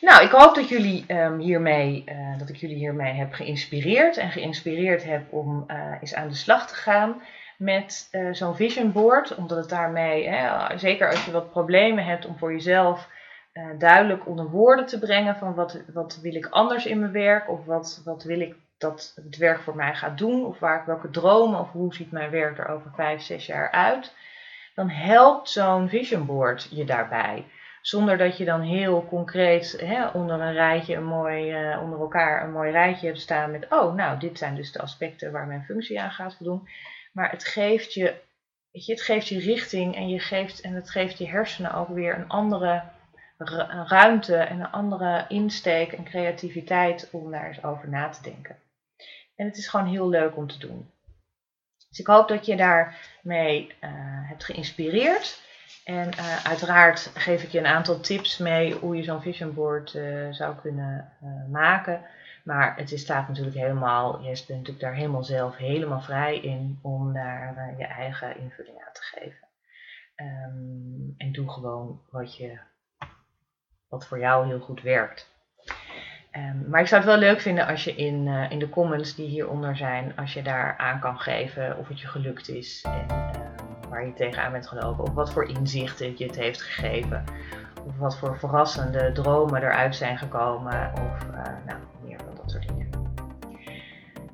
Nou, 0.00 0.24
ik 0.24 0.30
hoop 0.30 0.54
dat, 0.54 0.68
jullie, 0.68 1.04
um, 1.08 1.38
hiermee, 1.38 2.04
uh, 2.06 2.38
dat 2.38 2.48
ik 2.48 2.56
jullie 2.56 2.76
hiermee 2.76 3.12
heb 3.12 3.32
geïnspireerd 3.32 4.16
en 4.16 4.30
geïnspireerd 4.30 5.04
heb 5.04 5.32
om 5.32 5.64
uh, 5.66 5.94
eens 6.00 6.14
aan 6.14 6.28
de 6.28 6.34
slag 6.34 6.68
te 6.68 6.74
gaan 6.74 7.22
met 7.58 8.08
zo'n 8.32 8.56
vision 8.56 8.92
board. 8.92 9.34
Omdat 9.34 9.58
het 9.58 9.68
daarmee, 9.68 10.28
hè, 10.28 10.78
zeker 10.78 11.10
als 11.10 11.24
je 11.24 11.30
wat 11.30 11.50
problemen 11.50 12.04
hebt 12.04 12.26
om 12.26 12.38
voor 12.38 12.52
jezelf 12.52 13.08
duidelijk 13.78 14.26
onder 14.26 14.50
woorden 14.50 14.86
te 14.86 14.98
brengen 14.98 15.36
van 15.36 15.54
wat, 15.54 15.80
wat 15.92 16.18
wil 16.22 16.34
ik 16.34 16.46
anders 16.46 16.86
in 16.86 16.98
mijn 16.98 17.12
werk 17.12 17.50
of 17.50 17.64
wat, 17.64 18.02
wat 18.04 18.22
wil 18.22 18.40
ik 18.40 18.54
dat 18.78 19.12
het 19.24 19.36
werk 19.36 19.60
voor 19.60 19.76
mij 19.76 19.94
gaat 19.94 20.18
doen, 20.18 20.44
of 20.44 20.58
waar 20.58 20.80
ik 20.80 20.86
welke 20.86 21.10
dromen 21.10 21.60
of 21.60 21.72
hoe 21.72 21.94
ziet 21.94 22.12
mijn 22.12 22.30
werk 22.30 22.58
er 22.58 22.68
over 22.68 22.90
vijf, 22.94 23.22
zes 23.22 23.46
jaar 23.46 23.70
uit, 23.70 24.14
dan 24.74 24.90
helpt 24.90 25.48
zo'n 25.48 25.88
vision 25.88 26.26
board 26.26 26.68
je 26.70 26.84
daarbij. 26.84 27.44
Zonder 27.80 28.18
dat 28.18 28.36
je 28.36 28.44
dan 28.44 28.60
heel 28.60 29.06
concreet 29.06 29.80
hè, 29.80 30.06
onder 30.06 30.40
een 30.40 30.52
rijtje 30.52 30.94
een 30.94 31.04
mooi, 31.04 31.70
uh, 31.70 31.82
onder 31.82 32.00
elkaar 32.00 32.44
een 32.44 32.52
mooi 32.52 32.70
rijtje 32.70 33.06
hebt 33.06 33.20
staan 33.20 33.50
met, 33.50 33.66
oh, 33.68 33.94
nou, 33.94 34.18
dit 34.18 34.38
zijn 34.38 34.54
dus 34.54 34.72
de 34.72 34.80
aspecten 34.80 35.32
waar 35.32 35.46
mijn 35.46 35.64
functie 35.64 36.00
aan 36.00 36.10
gaat 36.10 36.34
voldoen. 36.36 36.68
Maar 37.12 37.30
het 37.30 37.44
geeft 37.44 37.94
je, 37.94 38.14
weet 38.72 38.86
je, 38.86 38.92
het 38.92 39.02
geeft 39.02 39.28
je 39.28 39.38
richting 39.38 39.96
en, 39.96 40.08
je 40.08 40.18
geeft, 40.18 40.60
en 40.60 40.74
het 40.74 40.90
geeft 40.90 41.18
je 41.18 41.28
hersenen 41.28 41.74
ook 41.74 41.88
weer 41.88 42.18
een 42.18 42.28
andere 42.28 42.82
ruimte 43.86 44.36
en 44.36 44.60
een 44.60 44.70
andere 44.70 45.24
insteek 45.28 45.92
en 45.92 46.04
creativiteit 46.04 47.08
om 47.12 47.30
daar 47.30 47.46
eens 47.46 47.64
over 47.64 47.88
na 47.88 48.08
te 48.08 48.22
denken. 48.22 48.56
En 49.38 49.46
het 49.46 49.56
is 49.56 49.68
gewoon 49.68 49.86
heel 49.86 50.08
leuk 50.08 50.36
om 50.36 50.46
te 50.46 50.58
doen. 50.58 50.90
Dus 51.88 51.98
ik 51.98 52.06
hoop 52.06 52.28
dat 52.28 52.46
je 52.46 52.56
daarmee 52.56 53.66
uh, 53.66 53.90
hebt 54.28 54.44
geïnspireerd. 54.44 55.42
En 55.84 56.08
uh, 56.08 56.44
uiteraard 56.46 57.10
geef 57.14 57.42
ik 57.42 57.50
je 57.50 57.58
een 57.58 57.66
aantal 57.66 58.00
tips 58.00 58.38
mee 58.38 58.74
hoe 58.74 58.96
je 58.96 59.02
zo'n 59.02 59.22
vision 59.22 59.54
board 59.54 59.94
uh, 59.94 60.32
zou 60.32 60.56
kunnen 60.56 61.12
maken. 61.50 62.02
Maar 62.44 62.76
het 62.76 62.92
is, 62.92 63.00
staat 63.00 63.28
natuurlijk 63.28 63.56
helemaal, 63.56 64.20
je 64.20 64.26
bent 64.28 64.48
natuurlijk 64.48 64.80
daar 64.80 64.94
helemaal 64.94 65.24
zelf 65.24 65.56
helemaal 65.56 66.00
vrij 66.00 66.38
in 66.40 66.78
om 66.82 67.12
daar 67.12 67.74
je 67.78 67.86
eigen 67.86 68.38
invulling 68.38 68.76
aan 68.78 68.92
te 68.92 69.02
geven. 69.02 69.48
Um, 70.16 71.14
en 71.16 71.32
doe 71.32 71.50
gewoon 71.50 72.00
wat, 72.10 72.36
je, 72.36 72.58
wat 73.88 74.06
voor 74.06 74.18
jou 74.18 74.46
heel 74.46 74.60
goed 74.60 74.82
werkt. 74.82 75.37
Um, 76.38 76.64
maar 76.70 76.80
ik 76.80 76.86
zou 76.86 77.02
het 77.02 77.10
wel 77.10 77.18
leuk 77.18 77.40
vinden 77.40 77.66
als 77.66 77.84
je 77.84 77.94
in, 77.94 78.26
uh, 78.26 78.50
in 78.50 78.58
de 78.58 78.68
comments 78.68 79.14
die 79.14 79.28
hieronder 79.28 79.76
zijn, 79.76 80.12
als 80.16 80.32
je 80.32 80.42
daar 80.42 80.74
aan 80.78 81.00
kan 81.00 81.18
geven 81.18 81.78
of 81.78 81.88
het 81.88 82.00
je 82.00 82.06
gelukt 82.06 82.48
is 82.48 82.84
en 82.84 83.16
uh, 83.16 83.26
waar 83.88 84.06
je 84.06 84.12
tegenaan 84.12 84.52
bent 84.52 84.68
gelopen, 84.68 85.04
of 85.04 85.14
wat 85.14 85.32
voor 85.32 85.48
inzichten 85.48 86.14
je 86.16 86.24
het 86.24 86.36
heeft 86.36 86.62
gegeven, 86.62 87.24
of 87.84 87.96
wat 87.98 88.18
voor 88.18 88.38
verrassende 88.38 89.12
dromen 89.12 89.62
eruit 89.62 89.96
zijn 89.96 90.18
gekomen, 90.18 90.92
of 90.92 91.26
uh, 91.34 91.42
nou, 91.66 91.78
meer 92.04 92.18
van 92.18 92.34
dat 92.34 92.50
soort 92.50 92.68
dingen. 92.68 92.88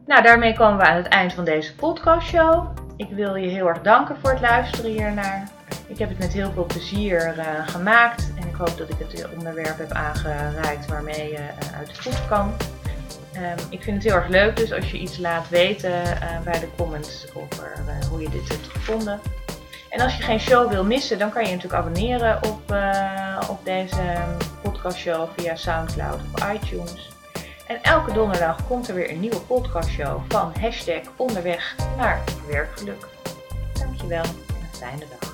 Nou, 0.07 0.23
daarmee 0.23 0.55
komen 0.55 0.79
we 0.79 0.85
aan 0.85 0.97
het 0.97 1.09
eind 1.09 1.33
van 1.33 1.45
deze 1.45 1.75
podcastshow. 1.75 2.79
Ik 2.97 3.11
wil 3.11 3.35
je 3.35 3.49
heel 3.49 3.69
erg 3.69 3.81
danken 3.81 4.17
voor 4.17 4.31
het 4.31 4.41
luisteren 4.41 4.91
hiernaar. 4.91 5.49
Ik 5.87 5.99
heb 5.99 6.09
het 6.09 6.19
met 6.19 6.33
heel 6.33 6.53
veel 6.53 6.67
plezier 6.67 7.37
uh, 7.37 7.69
gemaakt 7.69 8.33
ik 8.55 8.61
hoop 8.61 8.79
dat 8.79 8.89
ik 8.89 8.97
het 8.99 9.29
onderwerp 9.37 9.79
heb 9.79 9.93
aangereikt 9.93 10.87
waarmee 10.87 11.31
je 11.31 11.39
uh, 11.39 11.79
uit 11.79 11.89
de 11.89 12.03
voet 12.03 12.27
kan. 12.29 12.55
Um, 13.37 13.67
ik 13.71 13.83
vind 13.83 13.97
het 13.97 14.13
heel 14.13 14.15
erg 14.15 14.29
leuk 14.29 14.57
dus 14.57 14.73
als 14.73 14.91
je 14.91 14.99
iets 14.99 15.19
laat 15.19 15.49
weten 15.49 15.91
uh, 15.91 16.41
bij 16.45 16.61
de 16.61 16.69
comments 16.77 17.27
over 17.35 17.73
hoe 18.11 18.21
je 18.21 18.29
dit 18.29 18.49
hebt 18.49 18.67
gevonden. 18.67 19.21
En 19.91 20.01
als 20.01 20.17
je 20.17 20.23
geen 20.23 20.41
show 20.41 20.71
wil 20.71 20.85
missen, 20.85 21.19
dan 21.19 21.31
kan 21.31 21.45
je, 21.45 21.55
natuurlijk 21.55 21.83
abonneren 21.83 22.37
op, 22.37 22.75
op 23.49 23.65
deze 23.65 24.13
podcastshow 24.63 25.29
via 25.37 25.57
Soundcloud 25.57 26.21
of 26.35 26.53
iTunes. 26.53 27.11
En 27.67 27.83
elke 27.83 28.13
donderdag 28.13 28.67
komt 28.67 28.89
er 28.89 28.95
weer 28.95 29.11
een 29.11 29.21
nieuwe 29.21 29.41
podcastshow 29.41 30.21
van 30.29 30.53
hashtag 30.61 31.03
onderweg 31.17 31.77
naar 31.97 32.23
werkgeluk. 32.49 33.07
Dankjewel 33.73 34.23
en 34.23 34.61
een 34.63 34.77
fijne 34.79 35.05
dag. 35.21 35.34